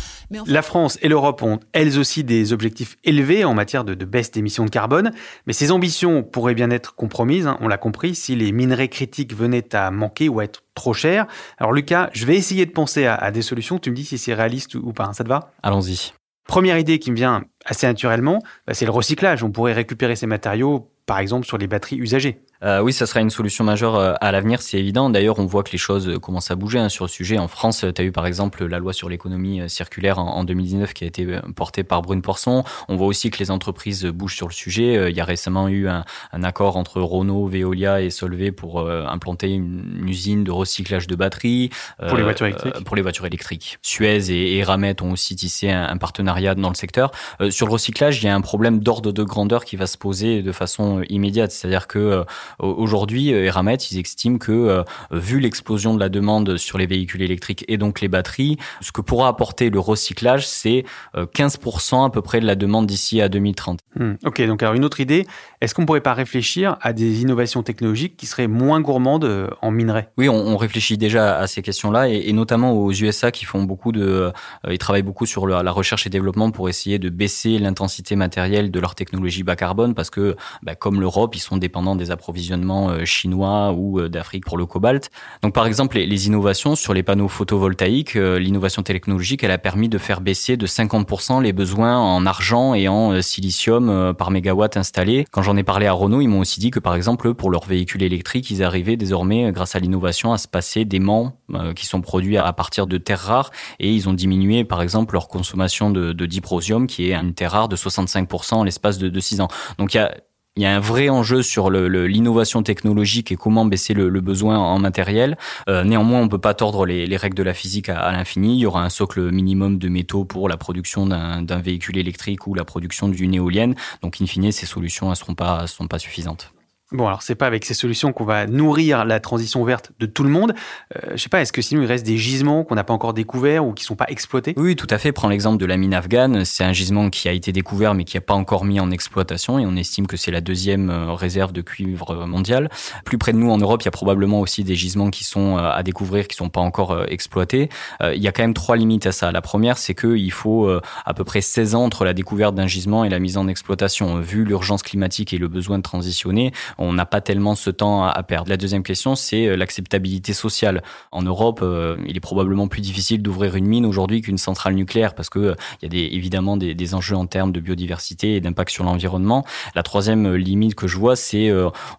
La 0.45 0.61
France 0.61 0.97
et 1.01 1.07
l'Europe 1.07 1.41
ont 1.41 1.59
elles 1.73 1.99
aussi 1.99 2.23
des 2.23 2.53
objectifs 2.53 2.97
élevés 3.03 3.43
en 3.43 3.53
matière 3.53 3.83
de, 3.83 3.93
baisse 4.05 4.31
d'émissions 4.31 4.65
de 4.65 4.69
carbone, 4.69 5.11
mais 5.45 5.53
ces 5.53 5.71
ambitions 5.71 6.23
pourraient 6.23 6.53
bien 6.53 6.69
être 6.69 6.95
compromises, 6.95 7.47
hein, 7.47 7.57
on 7.61 7.67
l'a 7.67 7.77
compris, 7.77 8.15
si 8.15 8.35
les 8.35 8.51
minerais 8.51 8.87
critiques 8.87 9.35
venaient 9.35 9.75
à 9.75 9.91
manquer 9.91 10.29
ou 10.29 10.39
à 10.39 10.45
être 10.45 10.63
trop 10.73 10.93
chers. 10.93 11.27
Alors 11.57 11.73
Lucas, 11.73 12.09
je 12.13 12.25
vais 12.25 12.35
essayer 12.35 12.65
de 12.65 12.71
penser 12.71 13.05
à, 13.05 13.31
des 13.31 13.41
solutions, 13.41 13.79
tu 13.79 13.91
me 13.91 13.95
dis 13.95 14.05
si 14.05 14.17
c'est 14.17 14.33
réaliste 14.33 14.75
ou, 14.75 14.93
pas, 14.93 15.11
ça 15.13 15.23
te 15.23 15.29
va? 15.29 15.51
Allons-y. 15.63 16.13
Première 16.47 16.77
idée 16.77 16.99
qui 16.99 17.11
me 17.11 17.15
vient 17.15 17.43
assez 17.65 17.87
naturellement, 17.87 18.39
bah, 18.67 18.73
c'est 18.73 18.85
le 18.85 18.91
recyclage. 18.91 19.43
On 19.43 19.51
pourrait 19.51 19.73
récupérer 19.73 20.15
ces 20.15 20.27
matériaux, 20.27 20.91
par 21.05 21.19
exemple, 21.19 21.45
sur 21.45 21.57
les 21.57 21.67
batteries 21.67 21.97
usagées. 21.97 22.41
Euh, 22.63 22.79
oui, 22.81 22.93
ça 22.93 23.07
sera 23.07 23.21
une 23.21 23.29
solution 23.29 23.63
majeure 23.63 23.95
euh, 23.95 24.13
à 24.21 24.31
l'avenir, 24.31 24.61
c'est 24.61 24.77
évident. 24.77 25.09
D'ailleurs, 25.09 25.39
on 25.39 25.45
voit 25.45 25.63
que 25.63 25.71
les 25.71 25.79
choses 25.79 26.07
euh, 26.07 26.19
commencent 26.19 26.51
à 26.51 26.55
bouger 26.55 26.77
hein, 26.77 26.89
sur 26.89 27.05
le 27.05 27.09
sujet. 27.09 27.39
En 27.39 27.47
France, 27.47 27.85
tu 27.95 28.01
as 28.01 28.05
eu 28.05 28.11
par 28.11 28.27
exemple 28.27 28.65
la 28.65 28.77
loi 28.77 28.93
sur 28.93 29.09
l'économie 29.09 29.67
circulaire 29.67 30.19
en, 30.19 30.43
2019 30.43 30.93
qui 30.93 31.03
a 31.03 31.07
été 31.07 31.39
portée 31.55 31.83
par 31.83 32.01
Brune 32.01 32.21
Poisson. 32.21 32.63
On 32.87 32.95
voit 32.95 33.07
aussi 33.07 33.31
que 33.31 33.39
les 33.39 33.51
entreprises 33.51 34.05
bougent 34.05 34.35
sur 34.35 34.47
le 34.47 34.53
sujet. 34.53 35.09
Il 35.09 35.15
y 35.15 35.21
a 35.21 35.25
récemment 35.25 35.67
eu 35.67 35.87
un, 35.87 36.03
accord 36.43 36.77
entre 36.77 37.01
Renault, 37.01 37.45
Veolia 37.45 38.01
et 38.01 38.09
Solvay 38.09 38.51
pour 38.51 38.89
implanter 38.89 39.49
une, 39.51 40.07
usine 40.07 40.43
de 40.43 40.51
recyclage 40.51 41.07
de 41.07 41.15
batteries. 41.15 41.69
Pour 42.07 42.17
les 42.17 42.23
voitures 42.23 42.47
électriques 42.47 42.83
Pour 42.83 42.95
les 42.95 43.01
voitures 43.01 43.25
électriques. 43.25 43.77
Suez 43.81 44.31
et, 44.31 44.57
et 44.57 44.63
Ramet 44.63 45.01
ont 45.01 45.11
aussi 45.11 45.35
tissé 45.35 45.69
un, 45.69 45.97
partenariat 45.97 46.55
dans 46.55 46.69
le 46.69 46.75
secteur. 46.75 47.11
sur 47.49 47.67
le 47.67 47.73
recyclage, 47.73 48.21
il 48.21 48.25
y 48.25 48.29
a 48.29 48.35
un 48.35 48.41
problème 48.41 48.79
d'ordre 48.79 49.11
de 49.11 49.23
grandeur 49.23 49.65
qui 49.65 49.75
va 49.75 49.85
se 49.85 49.97
poser 49.97 50.41
de 50.41 50.51
façon 50.51 51.03
immédiate. 51.09 51.51
C'est-à-dire 51.51 51.87
que 51.87 52.25
Aujourd'hui, 52.59 53.33
euh, 53.33 53.45
Eramet, 53.45 53.75
ils 53.75 53.99
estiment 53.99 54.37
que, 54.37 54.51
euh, 54.51 54.83
vu 55.11 55.39
l'explosion 55.39 55.93
de 55.93 55.99
la 55.99 56.09
demande 56.09 56.57
sur 56.57 56.77
les 56.77 56.85
véhicules 56.85 57.21
électriques 57.21 57.65
et 57.67 57.77
donc 57.77 58.01
les 58.01 58.07
batteries, 58.07 58.57
ce 58.81 58.91
que 58.91 59.01
pourra 59.01 59.27
apporter 59.27 59.69
le 59.69 59.79
recyclage, 59.79 60.47
c'est 60.47 60.85
15% 61.15 62.03
euh, 62.03 62.05
à 62.05 62.09
peu 62.09 62.21
près 62.21 62.39
de 62.39 62.45
la 62.45 62.55
demande 62.55 62.87
d'ici 62.87 63.21
à 63.21 63.29
2030. 63.29 63.79
Hmm. 63.95 64.13
ok, 64.25 64.41
donc 64.47 64.63
alors 64.63 64.75
une 64.75 64.85
autre 64.85 64.99
idée, 64.99 65.25
est-ce 65.59 65.75
qu'on 65.75 65.81
ne 65.81 65.87
pourrait 65.87 66.01
pas 66.01 66.13
réfléchir 66.13 66.77
à 66.81 66.93
des 66.93 67.21
innovations 67.21 67.63
technologiques 67.63 68.15
qui 68.17 68.25
seraient 68.25 68.47
moins 68.47 68.79
gourmandes 68.79 69.49
en 69.61 69.71
minerais? 69.71 70.09
Oui, 70.17 70.29
on, 70.29 70.57
réfléchit 70.57 70.97
déjà 70.97 71.37
à 71.37 71.47
ces 71.47 71.61
questions-là 71.61 72.07
et, 72.09 72.31
notamment 72.33 72.73
aux 72.73 72.91
USA 72.91 73.31
qui 73.31 73.45
font 73.45 73.63
beaucoup 73.63 73.91
de, 73.91 74.31
ils 74.69 74.77
travaillent 74.77 75.01
beaucoup 75.01 75.25
sur 75.25 75.47
la, 75.47 75.71
recherche 75.71 76.05
et 76.05 76.09
développement 76.09 76.51
pour 76.51 76.69
essayer 76.69 76.99
de 76.99 77.09
baisser 77.09 77.57
l'intensité 77.57 78.15
matérielle 78.15 78.71
de 78.71 78.79
leur 78.79 78.95
technologie 78.95 79.43
bas 79.43 79.55
carbone 79.55 79.93
parce 79.93 80.09
que, 80.09 80.35
bah, 80.63 80.75
comme 80.75 80.99
l'Europe, 80.99 81.35
ils 81.35 81.39
sont 81.39 81.57
dépendants 81.57 81.95
des 81.95 82.11
approvisionnements 82.11 82.40
euh, 82.51 83.05
chinois 83.05 83.73
ou 83.75 83.99
euh, 83.99 84.09
d'Afrique 84.09 84.45
pour 84.45 84.57
le 84.57 84.65
cobalt. 84.65 85.09
Donc 85.43 85.53
par 85.53 85.65
exemple, 85.65 85.97
les, 85.97 86.27
innovations 86.27 86.75
sur 86.75 86.93
les 86.93 87.03
panneaux 87.03 87.27
photovoltaïques, 87.27 88.15
euh, 88.15 88.39
l'innovation 88.39 88.83
technologique, 88.83 89.43
elle 89.43 89.51
a 89.51 89.57
permis 89.57 89.89
de 89.89 89.97
faire 89.97 90.21
baisser 90.21 90.57
de 90.57 90.67
50% 90.67 91.41
les 91.41 91.53
besoins 91.53 91.97
en 91.97 92.25
argent 92.25 92.73
et 92.73 92.87
en 92.87 93.21
silicium 93.21 94.13
par 94.17 94.31
mégawatt 94.31 94.77
installé. 94.77 95.25
Quand 95.31 95.41
j'en 95.41 95.57
ai 95.57 95.63
parlé 95.63 95.87
à 95.87 95.93
Renault, 95.93 96.21
ils 96.21 96.27
m'ont 96.27 96.39
aussi 96.39 96.59
dit 96.59 96.71
que 96.71 96.79
par 96.79 96.95
exemple, 96.95 97.33
pour 97.33 97.49
leurs 97.49 97.65
véhicules 97.65 98.03
électriques, 98.03 98.49
ils 98.51 98.63
arrivaient 98.63 98.97
désormais, 98.97 99.51
grâce 99.51 99.75
à 99.75 99.79
l'innovation, 99.79 100.33
à 100.33 100.37
se 100.37 100.47
passer 100.47 100.85
d'aimants 100.85 101.33
qui 101.75 101.85
sont 101.85 102.01
produits 102.01 102.37
à 102.37 102.53
partir 102.53 102.87
de 102.87 102.97
terres 102.97 103.19
rares 103.19 103.51
et 103.79 103.91
ils 103.91 104.07
ont 104.07 104.13
diminué 104.13 104.63
par 104.63 104.81
exemple 104.81 105.13
leur 105.13 105.27
consommation 105.27 105.89
de, 105.89 106.13
de 106.13 106.25
diprosium 106.25 106.87
qui 106.87 107.11
est 107.11 107.15
une 107.15 107.33
terre 107.33 107.51
rare 107.51 107.67
de 107.67 107.75
65% 107.75 108.55
en 108.55 108.63
l'espace 108.63 108.97
de 108.97 109.19
6 109.19 109.41
ans. 109.41 109.47
Donc 109.77 109.93
il 109.93 109.97
y 109.97 109.99
a 109.99 110.15
il 110.57 110.63
y 110.63 110.65
a 110.65 110.75
un 110.75 110.79
vrai 110.81 111.07
enjeu 111.07 111.43
sur 111.43 111.69
l'innovation 111.71 112.61
technologique 112.61 113.31
et 113.31 113.37
comment 113.37 113.63
baisser 113.65 113.93
le, 113.93 114.09
besoin 114.19 114.57
en 114.57 114.79
matériel. 114.79 115.37
Euh, 115.69 115.85
néanmoins, 115.85 116.19
on 116.19 116.25
ne 116.25 116.29
peut 116.29 116.39
pas 116.39 116.53
tordre 116.53 116.85
les, 116.85 117.17
règles 117.17 117.37
de 117.37 117.43
la 117.43 117.53
physique 117.53 117.87
à, 117.87 118.11
l'infini. 118.11 118.55
Il 118.55 118.59
y 118.59 118.65
aura 118.65 118.83
un 118.83 118.89
socle 118.89 119.31
minimum 119.31 119.77
de 119.77 119.87
métaux 119.87 120.25
pour 120.25 120.49
la 120.49 120.57
production 120.57 121.05
d'un 121.05 121.61
véhicule 121.61 121.97
électrique 121.97 122.47
ou 122.47 122.53
la 122.53 122.65
production 122.65 123.07
d'une 123.07 123.33
éolienne. 123.33 123.75
Donc, 124.01 124.19
in 124.21 124.25
fine, 124.25 124.51
ces 124.51 124.65
solutions 124.65 125.09
ne 125.09 125.15
seront 125.15 125.35
pas, 125.35 125.67
seront 125.67 125.87
pas 125.87 125.99
suffisantes. 125.99 126.51
Bon, 126.91 127.07
alors 127.07 127.21
c'est 127.21 127.35
pas 127.35 127.47
avec 127.47 127.63
ces 127.63 127.73
solutions 127.73 128.11
qu'on 128.11 128.25
va 128.25 128.47
nourrir 128.47 129.05
la 129.05 129.21
transition 129.21 129.63
verte 129.63 129.91
de 129.99 130.05
tout 130.05 130.23
le 130.23 130.29
monde. 130.29 130.53
Euh, 130.95 131.11
je 131.13 131.17
sais 131.17 131.29
pas, 131.29 131.41
est-ce 131.41 131.53
que 131.53 131.61
sinon 131.61 131.83
il 131.83 131.85
reste 131.85 132.05
des 132.05 132.17
gisements 132.17 132.65
qu'on 132.65 132.75
n'a 132.75 132.83
pas 132.83 132.93
encore 132.93 133.13
découverts 133.13 133.65
ou 133.65 133.73
qui 133.73 133.85
sont 133.85 133.95
pas 133.95 134.07
exploités? 134.09 134.53
Oui, 134.57 134.75
tout 134.75 134.87
à 134.89 134.97
fait. 134.97 135.13
Prends 135.13 135.29
l'exemple 135.29 135.57
de 135.57 135.65
la 135.65 135.77
mine 135.77 135.93
afghane. 135.93 136.43
C'est 136.43 136.65
un 136.65 136.73
gisement 136.73 137.09
qui 137.09 137.29
a 137.29 137.31
été 137.31 137.53
découvert 137.53 137.93
mais 137.93 138.03
qui 138.03 138.17
n'a 138.17 138.21
pas 138.21 138.33
encore 138.33 138.65
mis 138.65 138.81
en 138.81 138.91
exploitation 138.91 139.57
et 139.57 139.65
on 139.65 139.75
estime 139.77 140.05
que 140.05 140.17
c'est 140.17 140.31
la 140.31 140.41
deuxième 140.41 140.89
euh, 140.89 141.13
réserve 141.13 141.53
de 141.53 141.61
cuivre 141.61 142.25
mondiale. 142.25 142.69
Plus 143.05 143.17
près 143.17 143.31
de 143.31 143.37
nous 143.37 143.49
en 143.49 143.57
Europe, 143.57 143.81
il 143.83 143.85
y 143.85 143.87
a 143.87 143.91
probablement 143.91 144.41
aussi 144.41 144.65
des 144.65 144.75
gisements 144.75 145.09
qui 145.09 145.23
sont 145.23 145.57
euh, 145.57 145.71
à 145.71 145.83
découvrir, 145.83 146.27
qui 146.27 146.35
sont 146.35 146.49
pas 146.49 146.61
encore 146.61 146.91
euh, 146.91 147.05
exploités. 147.07 147.69
Il 148.01 148.21
y 148.21 148.27
a 148.27 148.31
quand 148.31 148.43
même 148.43 148.53
trois 148.53 148.75
limites 148.75 149.05
à 149.05 149.11
ça. 149.11 149.31
La 149.31 149.41
première, 149.41 149.77
c'est 149.77 149.93
qu'il 149.93 150.31
faut 150.31 150.69
à 151.05 151.13
peu 151.13 151.23
près 151.23 151.41
16 151.41 151.75
ans 151.75 151.83
entre 151.83 152.03
la 152.03 152.13
découverte 152.13 152.55
d'un 152.55 152.67
gisement 152.67 153.05
et 153.05 153.09
la 153.09 153.19
mise 153.19 153.37
en 153.37 153.47
exploitation. 153.47 154.19
Vu 154.19 154.43
l'urgence 154.43 154.81
climatique 154.81 155.33
et 155.33 155.37
le 155.37 155.47
besoin 155.47 155.77
de 155.77 155.83
transitionner, 155.83 156.51
on 156.81 156.93
n'a 156.93 157.05
pas 157.05 157.21
tellement 157.21 157.55
ce 157.55 157.69
temps 157.69 158.03
à 158.03 158.23
perdre. 158.23 158.49
La 158.49 158.57
deuxième 158.57 158.83
question, 158.83 159.15
c'est 159.15 159.47
euh, 159.47 159.55
l'acceptabilité 159.55 160.33
sociale. 160.33 160.81
En 161.11 161.21
Europe, 161.21 161.59
euh, 161.61 161.97
il 162.07 162.17
est 162.17 162.21
probablement 162.21 162.67
plus 162.67 162.81
difficile 162.81 163.21
d'ouvrir 163.21 163.55
une 163.55 163.67
mine 163.67 163.85
aujourd'hui 163.85 164.21
qu'une 164.21 164.37
centrale 164.37 164.73
nucléaire 164.73 165.13
parce 165.13 165.29
que 165.29 165.39
euh, 165.39 165.55
il 165.81 165.93
y 165.93 166.03
a 166.03 166.07
évidemment 166.07 166.57
des, 166.57 166.95
enjeux 166.95 167.15
en 167.15 167.27
termes 167.27 167.51
de 167.51 167.59
biodiversité 167.59 168.35
et 168.35 168.41
d'impact 168.41 168.71
sur 168.71 168.83
l'environnement. 168.83 169.45
La 169.75 169.83
troisième 169.83 170.35
limite 170.35 170.75
que 170.75 170.87
je 170.87 170.97
vois, 170.97 171.15
c'est, 171.15 171.49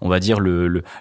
on 0.00 0.08
va 0.08 0.20
dire, 0.20 0.38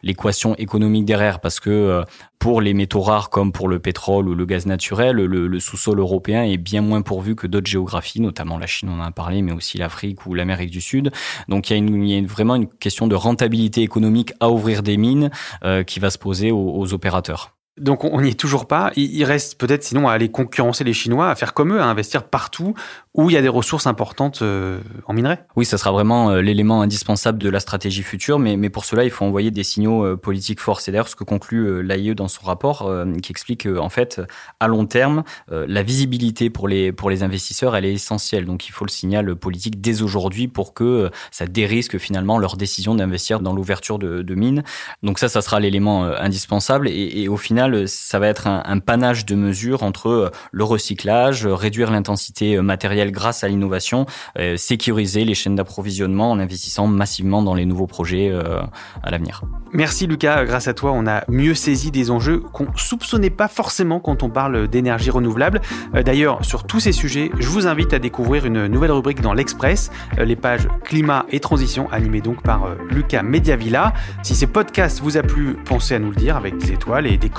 l'équation 0.02 0.56
économique 0.56 1.04
derrière 1.04 1.41
parce 1.41 1.60
que 1.60 2.06
pour 2.41 2.60
les 2.60 2.74
métaux 2.74 3.02
rares 3.02 3.30
comme 3.30 3.52
pour 3.52 3.67
le 3.67 3.78
pétrole 3.78 4.28
ou 4.28 4.34
le 4.34 4.46
gaz 4.48 4.65
naturel, 4.65 5.17
le, 5.17 5.60
sous-sol 5.60 6.00
européen 6.00 6.44
est 6.44 6.58
bien 6.58 6.82
moins 6.82 7.04
pourvu 7.04 7.36
que 7.36 7.46
d'autres 7.46 7.70
géographies, 7.70 8.20
notamment 8.20 8.58
la 8.58 8.65
Chine, 8.65 8.89
on 8.89 9.00
en 9.00 9.04
a 9.04 9.12
parlé, 9.12 9.44
mais 9.44 9.52
aussi 9.52 9.78
l'Afrique 9.78 10.26
ou 10.26 10.34
l'Amérique 10.34 10.72
du 10.72 10.82
Sud. 10.82 11.12
Donc 11.50 11.70
il 11.70 12.10
y 12.10 12.17
a 12.17 12.22
vraiment 12.26 12.56
une 12.56 12.67
question 12.67 13.06
de 13.06 13.13
rentabilité 13.13 13.70
économique 13.77 14.34
à 14.39 14.49
ouvrir 14.49 14.84
des 14.84 14.97
mines 14.97 15.29
euh, 15.63 15.84
qui 15.84 15.99
va 15.99 16.10
se 16.10 16.17
poser 16.17 16.51
aux 16.51 16.93
opérateurs. 16.93 17.55
Donc 17.79 18.03
on 18.03 18.21
n'y 18.21 18.29
est 18.29 18.39
toujours 18.39 18.67
pas. 18.67 18.91
Il 18.95 19.23
reste 19.23 19.57
peut-être 19.57 19.84
sinon 19.84 20.07
à 20.07 20.13
aller 20.13 20.29
concurrencer 20.29 20.84
les 20.84 20.93
Chinois, 20.93 21.29
à 21.29 21.36
faire 21.36 21.53
comme 21.53 21.73
eux, 21.73 21.81
à 21.81 21.86
investir 21.86 22.23
partout 22.23 22.73
où 23.13 23.29
il 23.29 23.34
y 23.34 23.38
a 23.38 23.41
des 23.41 23.49
ressources 23.49 23.88
importantes 23.88 24.41
euh, 24.41 24.79
en 25.05 25.13
minerais. 25.13 25.45
Oui, 25.57 25.65
ça 25.65 25.77
sera 25.77 25.91
vraiment 25.91 26.31
euh, 26.31 26.41
l'élément 26.41 26.81
indispensable 26.81 27.39
de 27.39 27.49
la 27.49 27.60
stratégie 27.60 28.03
future, 28.03 28.39
mais, 28.39 28.69
pour 28.69 28.86
cela, 28.86 29.03
il 29.03 29.10
faut 29.10 29.25
envoyer 29.25 29.51
des 29.51 29.63
signaux 29.63 30.05
euh, 30.05 30.15
politiques 30.15 30.62
forts. 30.62 30.79
C'est 30.79 30.91
d'ailleurs 30.91 31.10
ce 31.10 31.17
que 31.17 31.25
conclut 31.25 31.84
l'AIE 31.84 32.15
dans 32.15 32.29
son 32.29 32.45
rapport, 32.45 32.89
qui 33.21 33.31
explique 33.31 33.67
qu'en 33.67 33.89
fait, 33.89 34.21
à 34.60 34.67
long 34.67 34.86
terme, 34.86 35.23
la 35.49 35.84
visibilité 35.84 36.49
pour 36.49 36.67
les, 36.67 36.91
pour 36.91 37.10
les 37.10 37.23
investisseurs, 37.23 37.75
elle 37.75 37.86
est 37.86 37.93
essentielle. 37.93 38.45
Donc 38.45 38.67
il 38.67 38.71
faut 38.71 38.86
le 38.86 38.89
signal 38.89 39.36
politique 39.36 39.81
dès 39.81 40.01
aujourd'hui 40.01 40.47
pour 40.47 40.73
que 40.73 41.10
ça 41.31 41.45
dérisque 41.45 41.97
finalement 41.97 42.38
leur 42.38 42.57
décision 42.57 42.95
d'investir 42.95 43.39
dans 43.39 43.53
l'ouverture 43.53 43.99
de, 43.99 44.36
mines. 44.36 44.63
Donc 45.03 45.19
ça, 45.19 45.29
ça 45.29 45.41
sera 45.41 45.60
l'élément 45.60 46.03
indispensable. 46.03 46.88
Et, 46.89 47.27
au 47.27 47.38
final, 47.38 47.61
ça 47.86 48.19
va 48.19 48.28
être 48.28 48.47
un, 48.47 48.62
un 48.65 48.80
panache 48.80 49.26
de 49.26 49.36
mesures 49.36 49.84
entre 49.84 50.32
le 50.52 50.63
recyclage, 50.63 51.45
réduire 51.45 51.91
l'intensité 51.91 52.62
matérielle 52.62 53.12
grâce 53.12 53.43
à 53.43 53.47
l'innovation, 53.47 54.06
euh, 54.38 54.58
sécuriser 54.58 55.26
les 55.26 55.36
chaînes 55.36 55.56
d'approvisionnement 55.56 56.32
en 56.32 56.39
investissant 56.39 56.88
massivement 56.88 57.41
dans 57.41 57.54
les 57.54 57.65
nouveaux 57.65 57.88
projets 57.88 58.30
euh, 58.32 58.62
à 59.04 59.12
l'avenir. 59.12 59.43
Merci 59.74 60.08
Lucas, 60.08 60.45
grâce 60.45 60.67
à 60.67 60.74
toi 60.74 60.91
on 60.93 61.08
a 61.08 61.24
mieux 61.28 61.54
saisi 61.54 61.91
des 61.91 62.12
enjeux 62.12 62.39
qu'on 62.39 62.67
soupçonnait 62.76 63.30
pas 63.30 63.47
forcément 63.47 64.00
quand 64.00 64.24
on 64.24 64.30
parle 64.30 64.67
d'énergie 64.67 65.10
renouvelable. 65.10 65.62
Euh, 65.95 66.04
d'ailleurs, 66.04 66.43
sur 66.43 66.63
tous 66.63 66.80
ces 66.80 66.91
sujets, 66.91 67.32
je 67.39 67.47
vous 67.47 67.67
invite 67.67 67.93
à 67.93 68.00
découvrir 68.00 68.45
une 68.45 68.67
nouvelle 68.67 68.91
rubrique 68.91 69.21
dans 69.21 69.34
l'Express, 69.34 69.91
les 70.17 70.36
pages 70.36 70.67
climat 70.84 71.26
et 71.30 71.39
transition 71.39 71.89
animées 71.91 72.21
donc 72.21 72.41
par 72.41 72.67
Lucas 72.89 73.24
Mediavilla. 73.24 73.93
Si 74.24 74.36
ce 74.36 74.45
podcast 74.45 75.00
vous 75.02 75.17
a 75.17 75.24
plu, 75.24 75.58
pensez 75.65 75.95
à 75.95 76.00
nous 76.00 76.10
le 76.10 76.15
dire 76.15 76.36
avec 76.36 76.58
des 76.58 76.71
étoiles 76.71 77.08
et 77.08 77.17
des 77.17 77.30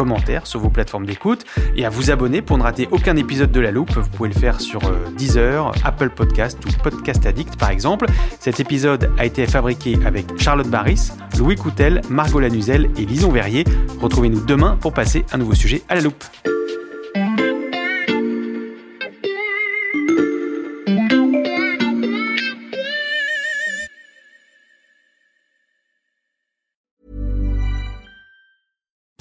sur 0.45 0.61
vos 0.61 0.71
plateformes 0.71 1.07
d'écoute 1.07 1.45
et 1.77 1.85
à 1.85 1.89
vous 1.89 2.11
abonner 2.11 2.43
pour 2.43 2.59
ne 2.59 2.63
rater 2.63 2.89
aucun 2.91 3.17
épisode 3.17 3.51
de 3.51 3.61
La 3.61 3.71
Loupe. 3.71 3.93
Vous 3.93 4.09
pouvez 4.11 4.29
le 4.29 4.35
faire 4.35 4.61
sur 4.61 4.81
Deezer, 5.17 5.73
Apple 5.85 6.11
Podcast 6.11 6.59
ou 6.67 6.83
Podcast 6.83 7.25
Addict 7.27 7.57
par 7.57 7.71
exemple. 7.71 8.07
Cet 8.41 8.61
épisode 8.61 9.11
a 9.19 9.25
été 9.25 9.47
fabriqué 9.47 9.99
avec 10.05 10.39
Charlotte 10.39 10.69
Barris, 10.69 11.11
Louis 11.39 11.57
Coutel, 11.57 12.01
Margot 12.09 12.41
Lanuzel 12.41 12.91
et 12.97 13.05
Lison 13.05 13.31
Verrier. 13.31 13.65
Retrouvez-nous 14.01 14.45
demain 14.45 14.77
pour 14.81 14.93
passer 14.93 15.25
un 15.33 15.39
nouveau 15.39 15.55
sujet 15.55 15.83
à 15.89 15.95
la 15.95 16.01
loupe. 16.01 16.25